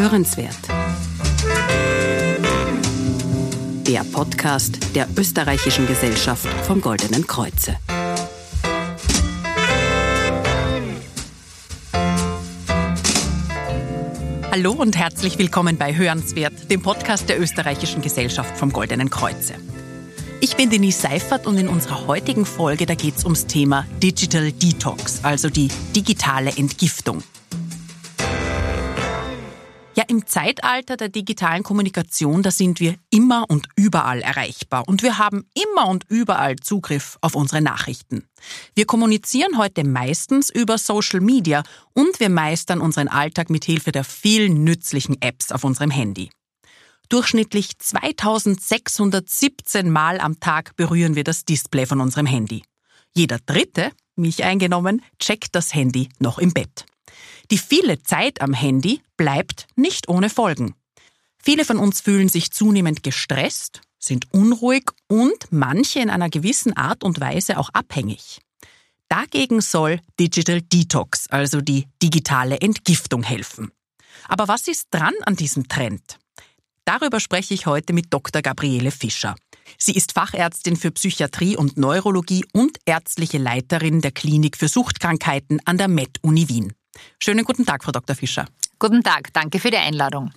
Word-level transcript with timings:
Hörenswert. 0.00 0.56
Der 3.86 4.02
Podcast 4.04 4.78
der 4.94 5.06
Österreichischen 5.14 5.86
Gesellschaft 5.86 6.48
vom 6.64 6.80
Goldenen 6.80 7.26
Kreuze. 7.26 7.76
Hallo 14.50 14.72
und 14.72 14.96
herzlich 14.96 15.36
willkommen 15.36 15.76
bei 15.76 15.94
Hörenswert, 15.94 16.70
dem 16.70 16.80
Podcast 16.80 17.28
der 17.28 17.38
Österreichischen 17.38 18.00
Gesellschaft 18.00 18.56
vom 18.56 18.72
Goldenen 18.72 19.10
Kreuze. 19.10 19.52
Ich 20.40 20.56
bin 20.56 20.70
Denise 20.70 21.02
Seifert 21.02 21.46
und 21.46 21.58
in 21.58 21.68
unserer 21.68 22.06
heutigen 22.06 22.46
Folge, 22.46 22.86
da 22.86 22.94
geht 22.94 23.18
es 23.18 23.24
ums 23.24 23.46
Thema 23.46 23.84
Digital 24.02 24.50
Detox, 24.50 25.22
also 25.22 25.50
die 25.50 25.68
digitale 25.94 26.52
Entgiftung. 26.56 27.22
Im 30.10 30.26
Zeitalter 30.26 30.96
der 30.96 31.08
digitalen 31.08 31.62
Kommunikation, 31.62 32.42
da 32.42 32.50
sind 32.50 32.80
wir 32.80 32.96
immer 33.10 33.44
und 33.48 33.68
überall 33.76 34.22
erreichbar 34.22 34.88
und 34.88 35.04
wir 35.04 35.18
haben 35.18 35.46
immer 35.54 35.86
und 35.86 36.04
überall 36.08 36.56
Zugriff 36.56 37.16
auf 37.20 37.36
unsere 37.36 37.60
Nachrichten. 37.60 38.24
Wir 38.74 38.86
kommunizieren 38.86 39.56
heute 39.56 39.84
meistens 39.84 40.50
über 40.50 40.78
Social 40.78 41.20
Media 41.20 41.62
und 41.94 42.18
wir 42.18 42.28
meistern 42.28 42.80
unseren 42.80 43.06
Alltag 43.06 43.50
mit 43.50 43.64
Hilfe 43.64 43.92
der 43.92 44.02
vielen 44.02 44.64
nützlichen 44.64 45.22
Apps 45.22 45.52
auf 45.52 45.62
unserem 45.62 45.92
Handy. 45.92 46.30
Durchschnittlich 47.08 47.78
2617 47.78 49.92
Mal 49.92 50.18
am 50.18 50.40
Tag 50.40 50.74
berühren 50.74 51.14
wir 51.14 51.22
das 51.22 51.44
Display 51.44 51.86
von 51.86 52.00
unserem 52.00 52.26
Handy. 52.26 52.64
Jeder 53.14 53.38
Dritte, 53.46 53.92
mich 54.16 54.42
eingenommen, 54.42 55.02
checkt 55.20 55.54
das 55.54 55.72
Handy 55.72 56.08
noch 56.18 56.40
im 56.40 56.52
Bett. 56.52 56.84
Die 57.50 57.58
viele 57.58 58.02
Zeit 58.02 58.40
am 58.40 58.52
Handy 58.52 59.02
bleibt 59.16 59.66
nicht 59.76 60.08
ohne 60.08 60.30
Folgen. 60.30 60.74
Viele 61.42 61.64
von 61.64 61.78
uns 61.78 62.00
fühlen 62.00 62.28
sich 62.28 62.50
zunehmend 62.50 63.02
gestresst, 63.02 63.80
sind 63.98 64.32
unruhig 64.32 64.90
und 65.08 65.50
manche 65.50 66.00
in 66.00 66.10
einer 66.10 66.30
gewissen 66.30 66.76
Art 66.76 67.02
und 67.02 67.20
Weise 67.20 67.58
auch 67.58 67.70
abhängig. 67.70 68.40
Dagegen 69.08 69.60
soll 69.60 70.00
Digital 70.18 70.62
Detox, 70.62 71.26
also 71.30 71.60
die 71.60 71.86
digitale 72.02 72.60
Entgiftung, 72.60 73.22
helfen. 73.22 73.72
Aber 74.28 74.48
was 74.48 74.68
ist 74.68 74.88
dran 74.90 75.14
an 75.24 75.34
diesem 75.34 75.66
Trend? 75.66 76.18
Darüber 76.84 77.20
spreche 77.20 77.54
ich 77.54 77.66
heute 77.66 77.92
mit 77.92 78.12
Dr. 78.12 78.42
Gabriele 78.42 78.90
Fischer. 78.90 79.34
Sie 79.78 79.92
ist 79.92 80.12
Fachärztin 80.12 80.76
für 80.76 80.90
Psychiatrie 80.90 81.56
und 81.56 81.76
Neurologie 81.76 82.44
und 82.52 82.78
ärztliche 82.84 83.38
Leiterin 83.38 84.00
der 84.00 84.12
Klinik 84.12 84.56
für 84.56 84.68
Suchtkrankheiten 84.68 85.60
an 85.64 85.78
der 85.78 85.88
Med-Uni 85.88 86.48
Wien. 86.48 86.72
Schönen 87.18 87.44
guten 87.44 87.66
Tag, 87.66 87.84
Frau 87.84 87.92
Dr. 87.92 88.16
Fischer. 88.16 88.46
Guten 88.78 89.02
Tag, 89.02 89.32
danke 89.32 89.58
für 89.58 89.70
die 89.70 89.76
Einladung. 89.76 90.32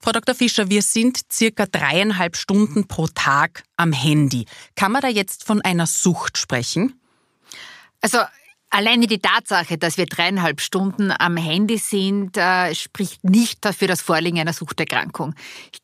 Frau 0.00 0.12
Dr. 0.12 0.34
Fischer, 0.34 0.68
wir 0.68 0.82
sind 0.82 1.20
circa 1.30 1.66
dreieinhalb 1.66 2.36
Stunden 2.36 2.88
pro 2.88 3.06
Tag 3.06 3.62
am 3.76 3.92
Handy. 3.92 4.46
Kann 4.74 4.92
man 4.92 5.02
da 5.02 5.08
jetzt 5.08 5.44
von 5.44 5.60
einer 5.60 5.86
Sucht 5.86 6.38
sprechen? 6.38 7.00
Also 8.00 8.18
Alleine 8.74 9.06
die 9.06 9.18
Tatsache, 9.18 9.76
dass 9.76 9.98
wir 9.98 10.06
dreieinhalb 10.06 10.58
Stunden 10.62 11.12
am 11.12 11.36
Handy 11.36 11.76
sind, 11.76 12.38
äh, 12.38 12.74
spricht 12.74 13.22
nicht 13.22 13.62
dafür 13.66 13.86
das 13.86 14.00
Vorliegen 14.00 14.40
einer 14.40 14.54
Suchterkrankung. 14.54 15.34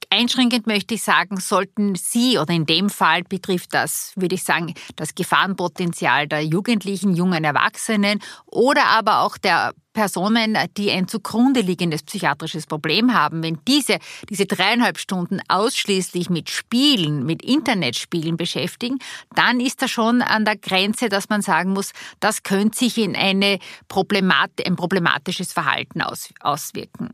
Einschränkend 0.09 0.67
möchte 0.67 0.95
ich 0.95 1.03
sagen, 1.03 1.39
sollten 1.39 1.97
Sie 1.97 2.39
oder 2.39 2.55
in 2.55 2.65
dem 2.65 2.89
Fall 2.89 3.25
betrifft 3.25 3.75
das, 3.75 4.13
würde 4.17 4.37
ich 4.37 4.43
sagen, 4.43 4.73
das 4.97 5.15
Gefahrenpotenzial 5.15 6.29
der 6.29 6.43
Jugendlichen, 6.43 7.15
jungen 7.15 7.45
Erwachsenen 7.45 8.21
oder 8.47 8.87
aber 8.87 9.21
auch 9.21 9.37
der 9.37 9.75
Personen, 9.99 10.57
die 10.77 10.93
ein 10.93 11.09
zugrunde 11.09 11.61
liegendes 11.61 12.05
psychiatrisches 12.05 12.67
Problem 12.67 13.15
haben, 13.15 13.43
wenn 13.43 13.59
diese, 13.67 13.99
diese 14.31 14.47
dreieinhalb 14.47 14.97
Stunden 14.97 15.41
ausschließlich 15.49 16.31
mit 16.31 16.51
Spielen, 16.51 17.27
mit 17.27 17.43
Internetspielen 17.43 18.37
beschäftigen, 18.37 19.01
dann 19.35 19.59
ist 19.59 19.83
da 19.83 19.89
schon 19.89 20.23
an 20.23 20.45
der 20.45 20.57
Grenze, 20.57 21.09
dass 21.09 21.29
man 21.29 21.43
sagen 21.43 21.73
muss, 21.73 21.91
das 22.21 22.45
könnte 22.45 22.79
sich 22.79 22.97
in 22.97 23.17
eine 23.17 23.59
Problemat 23.89 24.53
ein 24.65 24.77
problematisches 24.77 25.53
Verhalten 25.53 26.01
aus, 26.01 26.33
auswirken. 26.39 27.13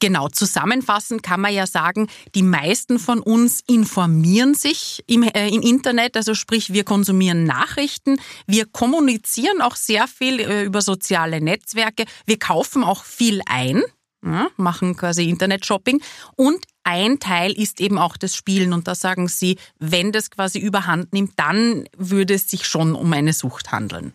Genau, 0.00 0.28
zusammenfassend 0.28 1.22
kann 1.22 1.42
man 1.42 1.52
ja 1.52 1.66
sagen, 1.66 2.08
die 2.34 2.42
meisten 2.42 2.98
von 2.98 3.20
uns 3.20 3.60
informieren 3.66 4.54
sich 4.54 5.04
im, 5.06 5.22
äh, 5.22 5.48
im 5.48 5.60
Internet, 5.60 6.16
also 6.16 6.34
sprich, 6.34 6.72
wir 6.72 6.84
konsumieren 6.84 7.44
Nachrichten, 7.44 8.18
wir 8.46 8.64
kommunizieren 8.64 9.60
auch 9.60 9.76
sehr 9.76 10.08
viel 10.08 10.40
äh, 10.40 10.64
über 10.64 10.80
soziale 10.80 11.42
Netzwerke, 11.42 12.04
wir 12.24 12.38
kaufen 12.38 12.82
auch 12.82 13.04
viel 13.04 13.42
ein, 13.44 13.82
ja, 14.24 14.48
machen 14.56 14.96
quasi 14.96 15.28
Internet-Shopping 15.28 16.00
und 16.34 16.64
ein 16.82 17.18
Teil 17.18 17.52
ist 17.52 17.78
eben 17.78 17.98
auch 17.98 18.16
das 18.16 18.34
Spielen 18.34 18.72
und 18.72 18.88
da 18.88 18.94
sagen 18.94 19.28
Sie, 19.28 19.58
wenn 19.78 20.12
das 20.12 20.30
quasi 20.30 20.58
überhand 20.58 21.12
nimmt, 21.12 21.32
dann 21.36 21.84
würde 21.94 22.34
es 22.34 22.48
sich 22.48 22.66
schon 22.66 22.94
um 22.94 23.12
eine 23.12 23.34
Sucht 23.34 23.70
handeln. 23.70 24.14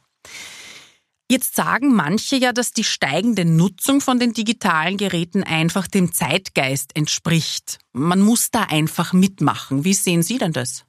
Jetzt 1.30 1.56
sagen 1.56 1.96
manche 1.96 2.36
ja, 2.36 2.54
dass 2.54 2.72
die 2.72 2.84
steigende 2.84 3.46
Nutzung 3.46 4.00
von 4.00 4.20
den 4.20 4.34
digitalen 4.34 4.96
Geräten 4.96 5.42
einfach 5.44 5.88
dem 5.88 6.14
Zeitgeist 6.14 6.96
entspricht. 6.96 7.80
Man 7.94 8.22
muss 8.22 8.52
da 8.52 8.64
einfach 8.64 9.12
mitmachen. 9.12 9.84
Wie 9.84 9.96
sehen 9.96 10.22
Sie 10.22 10.38
denn 10.38 10.54
das? 10.54 10.85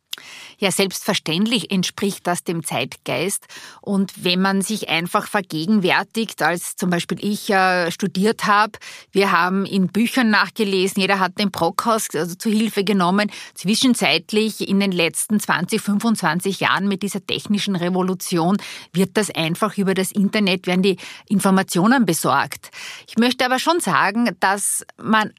Ja, 0.59 0.71
selbstverständlich 0.71 1.71
entspricht 1.71 2.27
das 2.27 2.45
dem 2.45 2.65
Zeitgeist. 2.65 3.47
Und 3.81 4.25
wenn 4.25 4.41
man 4.41 4.63
sich 4.63 4.89
einfach 4.89 5.29
vergegenwärtigt, 5.29 6.43
als 6.43 6.77
zum 6.77 6.91
Beispiel 6.91 7.19
ich 7.21 7.51
äh, 7.51 7.91
studiert 7.91 8.47
habe, 8.47 8.73
wir 9.13 9.33
haben 9.33 9.67
in 9.67 9.89
Büchern 9.89 10.31
nachgelesen, 10.31 11.01
jeder 11.01 11.19
hat 11.19 11.39
den 11.39 11.51
Brockhaus 11.51 12.09
also 12.15 12.35
zu 12.35 12.51
Hilfe 12.51 12.85
genommen. 12.85 13.31
Zwischenzeitlich 13.55 14.69
in 14.69 14.81
den 14.81 14.93
letzten 14.93 15.41
20, 15.41 15.81
25 15.81 16.61
Jahren 16.61 16.89
mit 16.89 17.03
dieser 17.03 17.25
technischen 17.25 17.77
Revolution 17.77 18.57
wird 18.93 19.17
das 19.17 19.31
einfach 19.31 19.77
über 19.77 19.95
das 19.95 20.11
Internet, 20.13 20.67
werden 20.67 20.83
die 20.83 20.97
Informationen 21.29 22.07
besorgt. 22.07 22.71
Ich 23.07 23.17
möchte 23.19 23.45
aber 23.45 23.59
schon 23.59 23.81
sagen, 23.81 24.37
dass 24.41 24.85
man 24.97 25.33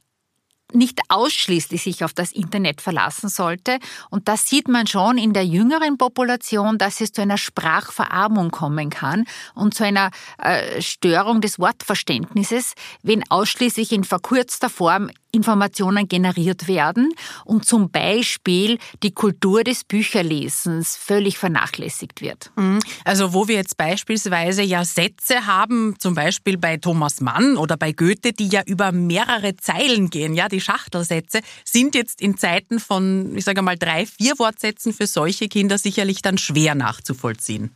nicht 0.74 1.00
ausschließlich 1.10 1.82
sich 1.82 2.04
auf 2.04 2.14
das 2.14 2.32
Internet 2.32 2.82
verlassen 2.82 3.30
sollte. 3.30 3.80
Und 4.10 4.28
das 4.28 4.48
sieht 4.48 4.68
man 4.68 4.88
schon 4.88 5.18
in 5.18 5.34
der 5.34 5.46
jüngeren 5.46 5.98
Population, 5.98 6.78
dass 6.78 7.02
es 7.02 7.12
zu 7.12 7.22
einer 7.22 7.38
Sprachverarmung 7.38 8.52
kommen 8.52 8.90
kann 8.90 9.26
und 9.56 9.74
zu 9.74 9.86
einer 9.86 10.12
äh, 10.38 10.82
Störung 10.82 11.42
des 11.42 11.60
Wortverständnisses, 11.60 12.74
wenn 13.04 13.24
ausschließlich 13.30 13.92
in 13.92 14.04
verkürzter 14.04 14.70
Form 14.70 15.10
Informationen 15.38 16.08
generiert 16.08 16.68
werden 16.68 17.14
und 17.46 17.66
zum 17.66 17.90
Beispiel 17.90 18.78
die 19.04 19.12
Kultur 19.12 19.64
des 19.64 19.84
Bücherlesens 19.84 20.98
völlig 20.98 21.38
vernachlässigt 21.38 22.22
wird. 22.22 22.52
Mhm. 22.56 22.80
Also 23.06 23.34
wo 23.34 23.48
wir 23.48 23.56
jetzt 23.56 23.78
beispielsweise 23.78 24.64
ja 24.64 24.84
Sätze 24.84 25.46
haben, 25.46 25.96
zum 26.00 26.16
Beispiel 26.16 26.58
bei 26.58 26.78
Thomas 26.78 27.22
Mann 27.22 27.56
oder 27.56 27.78
bei 27.78 27.92
Goethe, 27.92 28.34
die 28.34 28.48
ja 28.48 28.64
über 28.66 28.92
mehrere 28.92 29.56
Zeilen 29.56 30.10
gehen, 30.10 30.34
ja, 30.34 30.50
die 30.50 30.62
Schachtelsätze, 30.62 31.40
sind 31.64 31.96
jetzt 31.96 32.20
in 32.22 32.38
Zeiten 32.38 32.80
von, 32.80 33.38
ich 33.38 33.46
sage 33.46 33.62
mal, 33.62 33.78
drei, 33.78 34.06
vier 34.06 34.38
Wortsätzen 34.40 34.92
für 34.92 35.08
solche 35.08 35.48
Kinder 35.48 35.78
sicherlich 35.78 36.22
dann 36.22 36.38
schwer 36.38 36.76
nachzuvollziehen. 36.76 37.72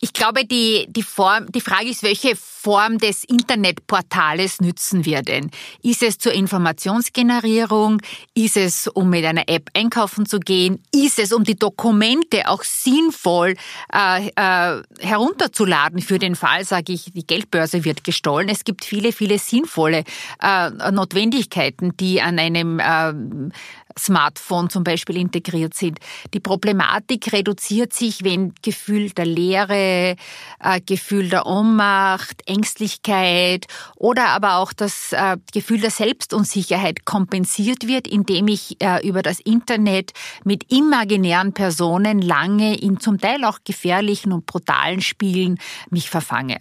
Ich 0.00 0.12
glaube, 0.12 0.44
die, 0.44 0.86
die, 0.88 1.02
Form, 1.02 1.50
die 1.50 1.60
Frage 1.60 1.88
ist, 1.88 2.04
welche 2.04 2.36
Form 2.36 2.98
des 2.98 3.24
Internetportales 3.24 4.60
nützen 4.60 5.04
wir 5.04 5.22
denn? 5.22 5.50
Ist 5.82 6.04
es 6.04 6.18
zur 6.18 6.32
Informationsgenerierung? 6.32 8.00
Ist 8.32 8.56
es, 8.56 8.86
um 8.86 9.10
mit 9.10 9.24
einer 9.24 9.48
App 9.48 9.70
einkaufen 9.74 10.24
zu 10.24 10.38
gehen? 10.38 10.82
Ist 10.92 11.18
es, 11.18 11.32
um 11.32 11.42
die 11.42 11.56
Dokumente 11.56 12.48
auch 12.48 12.62
sinnvoll 12.62 13.56
äh, 13.92 14.28
äh, 14.28 14.82
herunterzuladen 15.00 16.00
für 16.00 16.20
den 16.20 16.36
Fall, 16.36 16.64
sage 16.64 16.92
ich, 16.92 17.12
die 17.12 17.26
Geldbörse 17.26 17.84
wird 17.84 18.04
gestohlen? 18.04 18.48
Es 18.48 18.62
gibt 18.62 18.84
viele, 18.84 19.12
viele 19.12 19.38
sinnvolle 19.38 20.04
äh, 20.40 20.90
Notwendigkeiten, 20.92 21.96
die 21.96 22.20
an 22.20 22.38
einem 22.38 22.78
äh, 22.78 23.50
Smartphone 23.98 24.70
zum 24.70 24.84
Beispiel 24.84 25.16
integriert 25.16 25.74
sind. 25.74 25.98
Die 26.34 26.40
Problematik 26.40 27.32
reduziert 27.32 27.92
sich, 27.92 28.24
wenn 28.24 28.54
Gefühl 28.62 29.10
der 29.10 29.26
Leere, 29.26 29.87
äh, 29.88 30.80
Gefühl 30.86 31.28
der 31.28 31.46
Ohnmacht, 31.46 32.42
Ängstlichkeit 32.46 33.66
oder 33.96 34.28
aber 34.28 34.56
auch 34.56 34.72
das 34.72 35.12
äh, 35.12 35.36
Gefühl 35.52 35.80
der 35.80 35.90
Selbstunsicherheit 35.90 37.04
kompensiert 37.04 37.86
wird, 37.86 38.06
indem 38.06 38.48
ich 38.48 38.76
äh, 38.82 39.06
über 39.06 39.22
das 39.22 39.40
Internet 39.40 40.12
mit 40.44 40.72
imaginären 40.72 41.52
Personen 41.52 42.20
lange 42.20 42.78
in 42.78 43.00
zum 43.00 43.18
Teil 43.18 43.44
auch 43.44 43.58
gefährlichen 43.64 44.32
und 44.32 44.46
brutalen 44.46 45.00
Spielen 45.00 45.58
mich 45.90 46.10
verfange. 46.10 46.58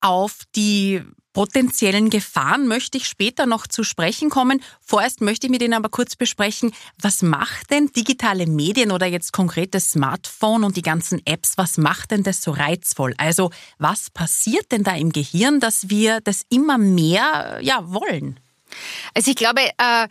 Auf 0.00 0.44
die 0.56 1.02
potenziellen 1.32 2.10
Gefahren 2.10 2.66
möchte 2.66 2.98
ich 2.98 3.06
später 3.06 3.46
noch 3.46 3.66
zu 3.66 3.84
sprechen 3.84 4.30
kommen. 4.30 4.62
Vorerst 4.80 5.20
möchte 5.20 5.46
ich 5.46 5.50
mit 5.50 5.62
Ihnen 5.62 5.74
aber 5.74 5.88
kurz 5.88 6.16
besprechen, 6.16 6.72
was 7.00 7.22
macht 7.22 7.70
denn 7.70 7.86
digitale 7.88 8.46
Medien 8.46 8.90
oder 8.90 9.06
jetzt 9.06 9.32
konkret 9.32 9.74
das 9.74 9.92
Smartphone 9.92 10.64
und 10.64 10.76
die 10.76 10.82
ganzen 10.82 11.24
Apps, 11.26 11.52
was 11.56 11.78
macht 11.78 12.10
denn 12.10 12.22
das 12.22 12.42
so 12.42 12.50
reizvoll? 12.50 13.14
Also 13.18 13.50
was 13.78 14.10
passiert 14.10 14.72
denn 14.72 14.82
da 14.82 14.94
im 14.96 15.12
Gehirn, 15.12 15.60
dass 15.60 15.88
wir 15.88 16.20
das 16.20 16.42
immer 16.50 16.78
mehr 16.78 17.58
ja, 17.62 17.80
wollen? 17.84 18.40
Also 19.14 19.30
ich 19.30 19.36
glaube, 19.36 19.62
äh, 19.62 20.08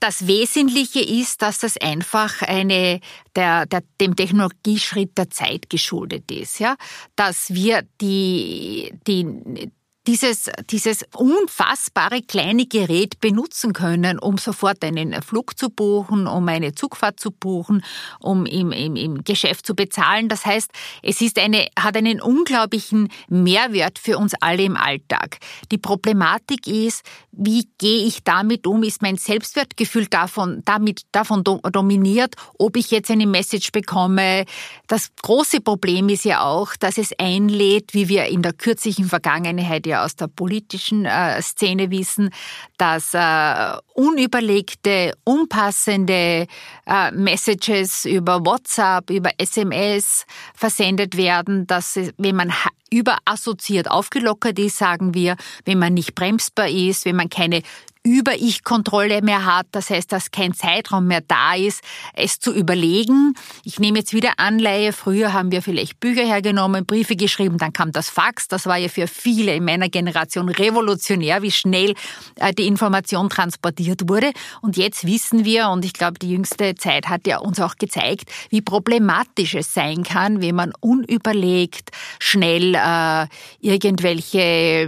das 0.00 0.26
Wesentliche 0.26 1.00
ist, 1.00 1.42
dass 1.42 1.58
das 1.58 1.76
einfach 1.76 2.42
eine, 2.42 3.00
der, 3.34 3.66
der, 3.66 3.82
dem 4.00 4.14
Technologieschritt 4.14 5.18
der 5.18 5.30
Zeit 5.30 5.70
geschuldet 5.70 6.30
ist, 6.30 6.60
ja. 6.60 6.76
Dass 7.16 7.52
wir 7.52 7.82
die, 8.00 8.92
die, 9.06 9.70
dieses, 10.08 10.50
dieses 10.70 11.04
unfassbare 11.14 12.22
kleine 12.22 12.64
Gerät 12.64 13.20
benutzen 13.20 13.74
können, 13.74 14.18
um 14.18 14.38
sofort 14.38 14.82
einen 14.82 15.20
Flug 15.20 15.58
zu 15.58 15.68
buchen, 15.68 16.26
um 16.26 16.48
eine 16.48 16.74
Zugfahrt 16.74 17.20
zu 17.20 17.30
buchen, 17.30 17.84
um 18.18 18.46
im, 18.46 18.72
im, 18.72 18.96
im 18.96 19.22
Geschäft 19.22 19.66
zu 19.66 19.74
bezahlen. 19.74 20.30
Das 20.30 20.46
heißt, 20.46 20.70
es 21.02 21.20
ist 21.20 21.38
eine, 21.38 21.68
hat 21.78 21.94
einen 21.94 22.22
unglaublichen 22.22 23.10
Mehrwert 23.28 23.98
für 23.98 24.16
uns 24.16 24.32
alle 24.40 24.62
im 24.62 24.78
Alltag. 24.78 25.40
Die 25.70 25.76
Problematik 25.76 26.66
ist, 26.66 27.02
wie 27.32 27.68
gehe 27.76 28.06
ich 28.06 28.24
damit 28.24 28.66
um? 28.66 28.82
Ist 28.84 29.02
mein 29.02 29.18
Selbstwertgefühl 29.18 30.06
davon, 30.06 30.62
damit, 30.64 31.02
davon 31.12 31.44
dominiert, 31.44 32.34
ob 32.58 32.78
ich 32.78 32.90
jetzt 32.90 33.10
eine 33.10 33.26
Message 33.26 33.72
bekomme? 33.72 34.46
Das 34.86 35.10
große 35.22 35.60
Problem 35.60 36.08
ist 36.08 36.24
ja 36.24 36.44
auch, 36.44 36.76
dass 36.76 36.96
es 36.96 37.12
einlädt, 37.18 37.92
wie 37.92 38.08
wir 38.08 38.24
in 38.24 38.40
der 38.40 38.54
kürzlichen 38.54 39.04
Vergangenheit 39.04 39.86
ja 39.86 39.97
aus 40.04 40.16
der 40.16 40.28
politischen 40.28 41.04
äh, 41.04 41.40
Szene 41.42 41.90
wissen, 41.90 42.30
dass 42.76 43.14
äh, 43.14 43.76
unüberlegte, 43.94 45.12
unpassende 45.24 46.46
äh, 46.86 47.10
Messages 47.12 48.04
über 48.04 48.44
WhatsApp, 48.44 49.10
über 49.10 49.30
SMS 49.38 50.26
versendet 50.54 51.16
werden, 51.16 51.66
dass 51.66 51.98
wenn 52.16 52.36
man 52.36 52.52
überassoziiert 52.90 53.90
aufgelockert 53.90 54.58
ist, 54.58 54.78
sagen 54.78 55.14
wir, 55.14 55.36
wenn 55.64 55.78
man 55.78 55.94
nicht 55.94 56.14
bremsbar 56.14 56.68
ist, 56.68 57.04
wenn 57.04 57.16
man 57.16 57.28
keine 57.28 57.62
über 58.02 58.34
Ich-Kontrolle 58.34 59.22
mehr 59.22 59.44
hat. 59.44 59.66
Das 59.72 59.90
heißt, 59.90 60.10
dass 60.12 60.30
kein 60.30 60.54
Zeitraum 60.54 61.06
mehr 61.06 61.20
da 61.20 61.54
ist, 61.54 61.82
es 62.14 62.38
zu 62.38 62.52
überlegen. 62.52 63.34
Ich 63.64 63.78
nehme 63.78 63.98
jetzt 63.98 64.12
wieder 64.12 64.32
Anleihe. 64.38 64.92
Früher 64.92 65.32
haben 65.32 65.52
wir 65.52 65.62
vielleicht 65.62 66.00
Bücher 66.00 66.24
hergenommen, 66.24 66.86
Briefe 66.86 67.16
geschrieben, 67.16 67.58
dann 67.58 67.72
kam 67.72 67.92
das 67.92 68.08
Fax. 68.08 68.48
Das 68.48 68.66
war 68.66 68.76
ja 68.76 68.88
für 68.88 69.06
viele 69.06 69.54
in 69.54 69.64
meiner 69.64 69.88
Generation 69.88 70.48
revolutionär, 70.48 71.42
wie 71.42 71.50
schnell 71.50 71.94
äh, 72.36 72.52
die 72.52 72.66
Information 72.66 73.28
transportiert 73.28 74.08
wurde. 74.08 74.32
Und 74.62 74.76
jetzt 74.76 75.06
wissen 75.06 75.44
wir, 75.44 75.68
und 75.68 75.84
ich 75.84 75.92
glaube, 75.92 76.18
die 76.18 76.30
jüngste 76.30 76.74
Zeit 76.74 77.08
hat 77.08 77.26
ja 77.26 77.38
uns 77.38 77.60
auch 77.60 77.76
gezeigt, 77.76 78.30
wie 78.50 78.62
problematisch 78.62 79.54
es 79.54 79.74
sein 79.74 80.02
kann, 80.02 80.40
wenn 80.40 80.54
man 80.54 80.72
unüberlegt 80.80 81.90
schnell 82.18 82.74
äh, 82.74 83.26
irgendwelche 83.60 84.38
äh, 84.38 84.84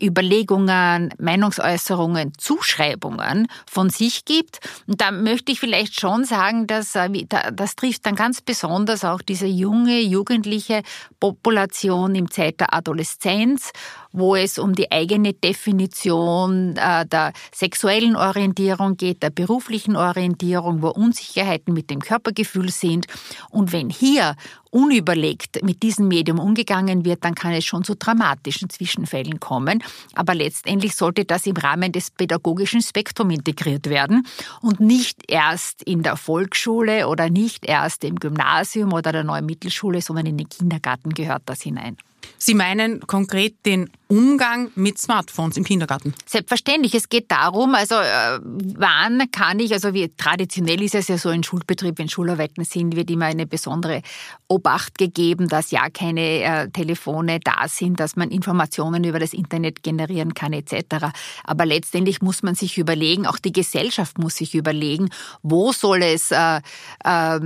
Überlegungen, 0.00 1.14
Meinungsäußerungen 1.18 2.32
Zuschreibungen 2.50 3.46
von 3.64 3.90
sich 3.90 4.24
gibt. 4.24 4.58
Und 4.88 5.00
da 5.00 5.12
möchte 5.12 5.52
ich 5.52 5.60
vielleicht 5.60 6.00
schon 6.00 6.24
sagen, 6.24 6.66
dass 6.66 6.96
äh, 6.96 7.08
das 7.52 7.76
trifft 7.76 8.06
dann 8.06 8.16
ganz 8.16 8.40
besonders 8.40 9.04
auch 9.04 9.22
diese 9.22 9.46
junge, 9.46 10.00
jugendliche 10.00 10.82
Population 11.20 12.16
im 12.16 12.28
Zeit 12.28 12.58
der 12.58 12.74
Adoleszenz 12.74 13.70
wo 14.12 14.34
es 14.34 14.58
um 14.58 14.74
die 14.74 14.90
eigene 14.90 15.32
Definition 15.32 16.76
äh, 16.76 17.06
der 17.06 17.32
sexuellen 17.52 18.16
Orientierung 18.16 18.96
geht, 18.96 19.22
der 19.22 19.30
beruflichen 19.30 19.96
Orientierung, 19.96 20.82
wo 20.82 20.88
Unsicherheiten 20.88 21.74
mit 21.74 21.90
dem 21.90 22.00
Körpergefühl 22.00 22.70
sind. 22.70 23.06
Und 23.50 23.72
wenn 23.72 23.90
hier 23.90 24.36
unüberlegt 24.70 25.62
mit 25.62 25.82
diesem 25.82 26.08
Medium 26.08 26.38
umgegangen 26.38 27.04
wird, 27.04 27.24
dann 27.24 27.34
kann 27.34 27.52
es 27.52 27.64
schon 27.64 27.84
zu 27.84 27.96
dramatischen 27.96 28.70
Zwischenfällen 28.70 29.40
kommen. 29.40 29.82
Aber 30.14 30.34
letztendlich 30.34 30.94
sollte 30.94 31.24
das 31.24 31.46
im 31.46 31.56
Rahmen 31.56 31.92
des 31.92 32.10
pädagogischen 32.10 32.82
Spektrums 32.82 33.34
integriert 33.34 33.88
werden 33.88 34.26
und 34.60 34.80
nicht 34.80 35.22
erst 35.28 35.82
in 35.82 36.02
der 36.02 36.16
Volksschule 36.16 37.08
oder 37.08 37.30
nicht 37.30 37.66
erst 37.66 38.04
im 38.04 38.16
Gymnasium 38.16 38.92
oder 38.92 39.12
der 39.12 39.24
neuen 39.24 39.46
Mittelschule, 39.46 40.00
sondern 40.02 40.26
in 40.26 40.38
den 40.38 40.48
Kindergarten 40.48 41.10
gehört 41.10 41.42
das 41.46 41.62
hinein. 41.62 41.96
Sie 42.38 42.54
meinen 42.54 43.00
konkret 43.06 43.54
den 43.66 43.90
Umgang 44.10 44.72
mit 44.74 44.98
Smartphones 44.98 45.56
im 45.56 45.62
Kindergarten? 45.62 46.14
Selbstverständlich. 46.26 46.94
Es 46.96 47.08
geht 47.08 47.30
darum, 47.30 47.76
also 47.76 47.94
äh, 47.94 48.40
wann 48.42 49.30
kann 49.30 49.60
ich, 49.60 49.72
also 49.72 49.94
wie 49.94 50.08
traditionell 50.16 50.82
ist 50.82 50.96
es 50.96 51.06
ja 51.06 51.16
so 51.16 51.30
in 51.30 51.44
Schulbetrieb, 51.44 51.98
wenn 51.98 52.08
Schularbeiten 52.08 52.64
sind, 52.64 52.96
wird 52.96 53.08
immer 53.08 53.26
eine 53.26 53.46
besondere 53.46 54.02
Obacht 54.48 54.98
gegeben, 54.98 55.46
dass 55.46 55.70
ja 55.70 55.88
keine 55.90 56.42
äh, 56.42 56.68
Telefone 56.70 57.38
da 57.38 57.68
sind, 57.68 58.00
dass 58.00 58.16
man 58.16 58.32
Informationen 58.32 59.04
über 59.04 59.20
das 59.20 59.32
Internet 59.32 59.84
generieren 59.84 60.34
kann 60.34 60.52
etc. 60.54 61.12
Aber 61.44 61.64
letztendlich 61.64 62.20
muss 62.20 62.42
man 62.42 62.56
sich 62.56 62.78
überlegen, 62.78 63.26
auch 63.26 63.38
die 63.38 63.52
Gesellschaft 63.52 64.18
muss 64.18 64.34
sich 64.34 64.56
überlegen, 64.56 65.10
wo 65.42 65.70
soll 65.70 66.02
es 66.02 66.32
äh, 66.32 66.60
äh, 67.04 67.40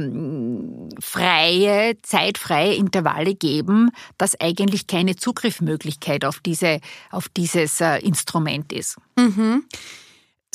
freie, 0.98 1.98
zeitfreie 2.00 2.74
Intervalle 2.74 3.34
geben, 3.34 3.90
dass 4.16 4.40
eigentlich 4.40 4.63
keine 4.86 5.16
Zugriffmöglichkeit 5.16 6.24
auf 6.24 6.40
die 6.40 6.54
diese, 6.54 6.80
auf 7.10 7.28
dieses 7.28 7.80
äh, 7.80 7.98
Instrument 7.98 8.72
ist. 8.72 8.96
Mhm. 9.16 9.64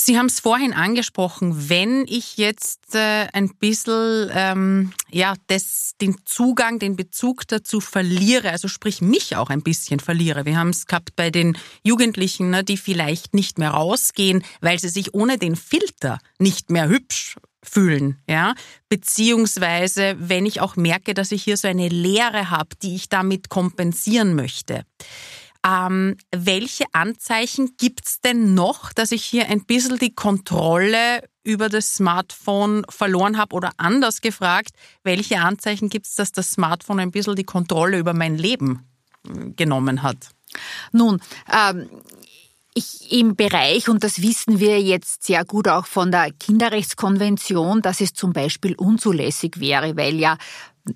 Sie 0.01 0.17
haben 0.17 0.27
es 0.27 0.39
vorhin 0.39 0.71
angesprochen, 0.71 1.69
wenn 1.69 2.05
ich 2.07 2.37
jetzt 2.37 2.95
äh, 2.95 3.27
ein 3.33 3.53
bisschen 3.57 4.29
ähm, 4.33 4.93
ja, 5.11 5.33
das, 5.47 5.91
den 5.99 6.15
Zugang, 6.23 6.79
den 6.79 6.95
Bezug 6.95 7.45
dazu 7.49 7.81
verliere, 7.81 8.51
also 8.51 8.69
sprich 8.69 9.01
mich 9.01 9.35
auch 9.35 9.49
ein 9.49 9.61
bisschen 9.61 9.99
verliere. 9.99 10.45
Wir 10.45 10.57
haben 10.57 10.69
es 10.69 10.85
gehabt 10.85 11.17
bei 11.17 11.31
den 11.31 11.57
Jugendlichen, 11.83 12.49
ne, 12.49 12.63
die 12.63 12.77
vielleicht 12.77 13.33
nicht 13.33 13.59
mehr 13.59 13.71
rausgehen, 13.71 14.45
weil 14.61 14.79
sie 14.79 14.87
sich 14.87 15.13
ohne 15.13 15.37
den 15.37 15.57
Filter 15.57 16.19
nicht 16.37 16.69
mehr 16.69 16.87
hübsch 16.87 17.35
fühlen, 17.69 18.17
ja, 18.27 18.53
beziehungsweise 18.89 20.15
wenn 20.17 20.45
ich 20.45 20.61
auch 20.61 20.75
merke, 20.75 21.13
dass 21.13 21.31
ich 21.31 21.43
hier 21.43 21.57
so 21.57 21.67
eine 21.67 21.87
Leere 21.87 22.49
habe, 22.49 22.69
die 22.81 22.95
ich 22.95 23.09
damit 23.09 23.49
kompensieren 23.49 24.35
möchte. 24.35 24.83
Ähm, 25.65 26.15
welche 26.33 26.85
Anzeichen 26.93 27.75
gibt's 27.77 28.21
denn 28.21 28.53
noch, 28.53 28.93
dass 28.93 29.11
ich 29.11 29.25
hier 29.25 29.49
ein 29.49 29.65
bisschen 29.65 29.97
die 29.97 30.15
Kontrolle 30.15 31.21
über 31.43 31.67
das 31.67 31.95
Smartphone 31.95 32.85
verloren 32.87 33.37
habe? 33.37 33.55
Oder 33.55 33.71
anders 33.77 34.21
gefragt, 34.21 34.71
welche 35.03 35.39
Anzeichen 35.39 35.89
gibt's, 35.89 36.15
dass 36.15 36.31
das 36.31 36.51
Smartphone 36.51 37.01
ein 37.01 37.11
bisschen 37.11 37.35
die 37.35 37.43
Kontrolle 37.43 37.99
über 37.99 38.13
mein 38.13 38.37
Leben 38.37 38.87
äh, 39.27 39.51
genommen 39.51 40.01
hat? 40.01 40.29
Nun, 40.93 41.21
ähm, 41.51 41.89
ich, 42.73 43.11
im 43.11 43.35
Bereich, 43.35 43.89
und 43.89 44.03
das 44.03 44.21
wissen 44.21 44.59
wir 44.59 44.81
jetzt 44.81 45.23
sehr 45.23 45.43
gut 45.45 45.67
auch 45.67 45.85
von 45.85 46.11
der 46.11 46.31
Kinderrechtskonvention, 46.31 47.81
dass 47.81 48.01
es 48.01 48.13
zum 48.13 48.33
Beispiel 48.33 48.75
unzulässig 48.75 49.59
wäre, 49.59 49.97
weil 49.97 50.15
ja, 50.15 50.37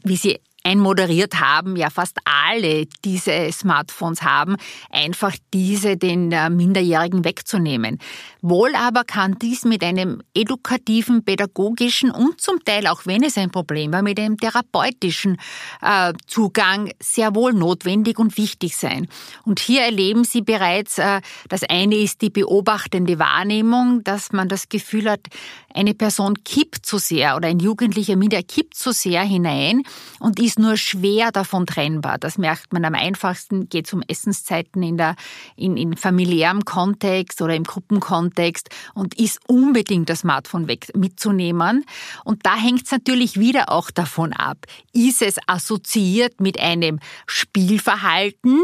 wie 0.03 0.15
Sie 0.15 0.39
einmoderiert 0.63 1.39
haben, 1.39 1.75
ja 1.75 1.89
fast 1.89 2.17
alle 2.25 2.85
diese 3.03 3.51
Smartphones 3.51 4.21
haben, 4.21 4.55
einfach 4.89 5.35
diese 5.53 5.97
den 5.97 6.31
äh, 6.31 6.49
Minderjährigen 6.49 7.25
wegzunehmen. 7.25 7.99
Wohl 8.41 8.75
aber 8.75 9.03
kann 9.03 9.37
dies 9.39 9.65
mit 9.65 9.83
einem 9.83 10.21
edukativen, 10.33 11.23
pädagogischen 11.23 12.11
und 12.11 12.39
zum 12.39 12.63
Teil, 12.63 12.87
auch 12.87 13.05
wenn 13.05 13.23
es 13.23 13.37
ein 13.37 13.51
Problem 13.51 13.91
war, 13.91 14.01
mit 14.01 14.19
einem 14.19 14.37
therapeutischen 14.37 15.37
äh, 15.81 16.13
Zugang 16.27 16.91
sehr 16.99 17.35
wohl 17.35 17.53
notwendig 17.53 18.19
und 18.19 18.37
wichtig 18.37 18.75
sein. 18.75 19.07
Und 19.45 19.59
hier 19.59 19.81
erleben 19.81 20.23
Sie 20.23 20.41
bereits, 20.41 20.97
äh, 20.97 21.21
das 21.49 21.63
eine 21.63 21.95
ist 21.95 22.21
die 22.21 22.29
beobachtende 22.29 23.19
Wahrnehmung, 23.19 24.03
dass 24.03 24.31
man 24.31 24.47
das 24.47 24.69
Gefühl 24.69 25.09
hat, 25.09 25.27
eine 25.73 25.93
Person 25.93 26.43
kippt 26.43 26.85
zu 26.85 26.97
sehr 26.97 27.35
oder 27.35 27.47
ein 27.47 27.59
Jugendlicher 27.59 28.15
mit 28.15 28.33
kippt 28.47 28.75
zu 28.75 28.91
sehr 28.91 29.21
hinein 29.21 29.83
und 30.19 30.39
ist 30.39 30.59
nur 30.59 30.77
schwer 30.77 31.31
davon 31.31 31.65
trennbar. 31.65 32.17
Das 32.17 32.37
merkt 32.37 32.73
man 32.73 32.85
am 32.85 32.95
einfachsten, 32.95 33.69
geht 33.69 33.87
es 33.87 33.93
um 33.93 34.03
Essenszeiten 34.07 34.83
in, 34.83 34.97
der, 34.97 35.15
in, 35.55 35.77
in 35.77 35.95
familiärem 35.95 36.65
Kontext 36.65 37.41
oder 37.41 37.55
im 37.55 37.63
Gruppenkontext 37.63 38.69
und 38.93 39.19
ist 39.19 39.39
unbedingt 39.47 40.09
das 40.09 40.19
Smartphone 40.19 40.67
weg 40.67 40.87
mitzunehmen. 40.95 41.85
Und 42.23 42.45
da 42.45 42.55
hängt 42.55 42.85
es 42.85 42.91
natürlich 42.91 43.39
wieder 43.39 43.69
auch 43.69 43.91
davon 43.91 44.33
ab, 44.33 44.57
ist 44.93 45.21
es 45.21 45.37
assoziiert 45.47 46.41
mit 46.41 46.59
einem 46.59 46.99
Spielverhalten 47.25 48.59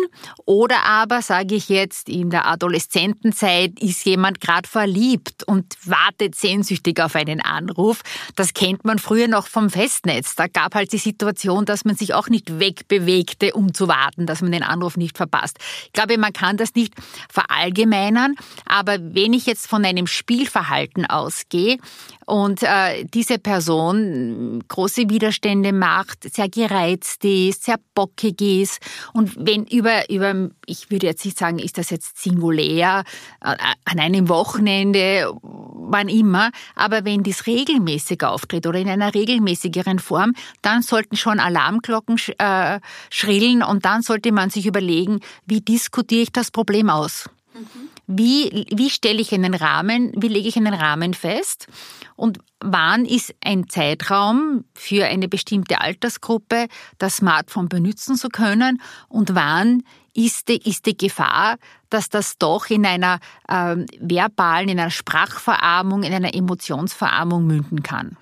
oder 0.46 0.86
aber, 0.86 1.22
sage 1.22 1.56
ich 1.56 1.70
jetzt, 1.70 2.10
in 2.10 2.30
der 2.30 2.48
Adoleszentenzeit 2.48 3.80
ist 3.80 4.06
jemand 4.06 4.42
gerade 4.42 4.68
verliebt 4.68 5.44
und 5.44 5.75
wartet 5.86 6.36
sehnsüchtig 6.36 6.99
auf 7.01 7.15
einen 7.15 7.41
Anruf. 7.41 8.01
Das 8.36 8.53
kennt 8.53 8.86
man 8.86 9.00
früher 9.00 9.27
noch 9.27 9.48
vom 9.48 9.70
Festnetz. 9.70 10.36
Da 10.36 10.48
gab 10.48 10.75
halt 10.75 10.91
die 10.94 10.98
Situation, 10.98 11.65
dass 11.65 11.79
dass 11.79 11.86
man 11.86 11.96
sich 11.96 12.13
auch 12.13 12.27
nicht 12.27 12.60
wegbewegte, 12.60 13.53
um 13.53 13.74
zu 13.74 13.88
warten, 13.88 14.25
dass 14.25 14.41
man 14.41 14.51
den 14.51 14.63
Anruf 14.63 14.98
nicht 14.98 15.15
verpasst. 15.15 15.58
Ich 15.86 15.94
glaube, 15.94 16.18
man 16.18 16.34
kann 16.34 16.58
das 16.58 16.75
nicht 16.75 16.94
verallgemeinern, 17.32 18.36
aber 18.65 18.98
wenn 19.00 19.32
ich 19.32 19.46
jetzt 19.46 19.65
von 19.65 19.86
einem 19.86 20.06
Spielverhalten 20.06 21.06
ausgehe 21.06 21.77
und 22.25 22.63
äh, 22.63 23.06
diese 23.06 23.39
Person 23.39 24.62
große 24.68 25.10
Widerstände 25.10 25.72
macht, 25.72 26.34
sehr 26.34 26.50
gereizt 26.50 27.24
ist, 27.24 27.63
sehr 27.63 27.79
bockig 27.96 28.41
ist 28.41 28.82
und 29.13 29.34
wenn 29.38 29.63
über, 29.63 30.10
über 30.10 30.50
ich 30.65 30.91
würde 30.91 31.08
jetzt 31.08 31.24
nicht 31.24 31.38
sagen, 31.38 31.60
ist 31.60 31.77
das 31.77 31.91
jetzt 31.91 32.22
singulär, 32.22 33.06
äh, 33.39 33.56
an 33.86 34.00
einem 34.00 34.27
Wochenende, 34.27 35.32
wann 35.41 36.10
immer, 36.10 36.51
aber 36.75 36.88
wenn 36.91 37.24
dies 37.24 37.46
regelmäßig 37.48 38.24
auftritt 38.24 38.67
oder 38.67 38.79
in 38.79 38.89
einer 38.89 39.13
regelmäßigeren 39.13 40.00
Form, 40.00 40.34
dann 40.62 40.81
sollten 40.81 41.15
schon 41.15 41.39
Alarmglocken 41.39 42.17
äh, 42.38 42.79
schrillen 43.10 43.63
und 43.63 43.86
dann 43.86 44.01
sollte 44.01 44.31
man 44.31 44.50
sich 44.50 44.65
überlegen, 44.65 45.19
wie 45.46 45.62
diskutiere 45.62 46.24
ich 46.24 46.31
das 46.31 46.51
Problem 46.51 46.89
aus? 46.89 47.29
Mhm. 47.53 47.89
Wie, 48.12 48.65
wie 48.74 48.89
stelle 48.89 49.22
ich 49.22 49.31
einen 49.34 49.53
Rahmen, 49.53 50.12
wie 50.15 50.29
lege 50.29 50.48
ich 50.48 50.58
einen 50.58 50.74
Rahmen 50.74 51.13
fest? 51.13 51.67
Und 52.15 52.39
wann 52.60 53.05
ist 53.05 53.36
ein 53.43 53.69
Zeitraum 53.69 54.65
für 54.74 55.05
eine 55.05 55.27
bestimmte 55.27 55.79
Altersgruppe, 55.79 56.67
das 56.98 57.17
Smartphone 57.17 57.69
benutzen 57.69 58.15
zu 58.15 58.29
können? 58.29 58.81
Und 59.10 59.36
wann 59.36 59.84
ist 60.13 60.48
die, 60.48 60.58
ist 60.70 60.86
die 60.86 60.98
Gefahr, 60.98 61.58
dass 61.89 62.10
das 62.10 62.38
doch 62.38 62.70
in 62.70 62.86
einer 62.86 63.20
äh, 63.48 63.75
verbalen, 64.00 64.70
in 64.70 64.80
einer 64.80 64.92
Sprachverarmung, 64.92 66.04
in 66.04 66.13
einer 66.13 66.34
Emotionsverarmung 66.34 67.46
münden 67.46 67.84
kann? 67.84 68.18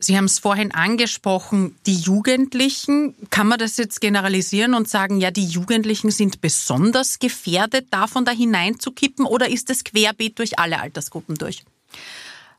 Sie 0.00 0.16
haben 0.16 0.26
es 0.26 0.38
vorhin 0.38 0.72
angesprochen, 0.72 1.76
die 1.86 1.96
Jugendlichen. 1.96 3.16
Kann 3.30 3.48
man 3.48 3.58
das 3.58 3.76
jetzt 3.78 4.00
generalisieren 4.00 4.74
und 4.74 4.88
sagen, 4.88 5.20
ja, 5.20 5.32
die 5.32 5.46
Jugendlichen 5.46 6.12
sind 6.12 6.40
besonders 6.40 7.18
gefährdet, 7.18 7.88
davon 7.90 8.24
da 8.24 8.30
hineinzukippen 8.30 9.26
oder 9.26 9.48
ist 9.48 9.70
es 9.70 9.82
querbeet 9.82 10.38
durch 10.38 10.60
alle 10.60 10.80
Altersgruppen 10.80 11.34
durch? 11.34 11.64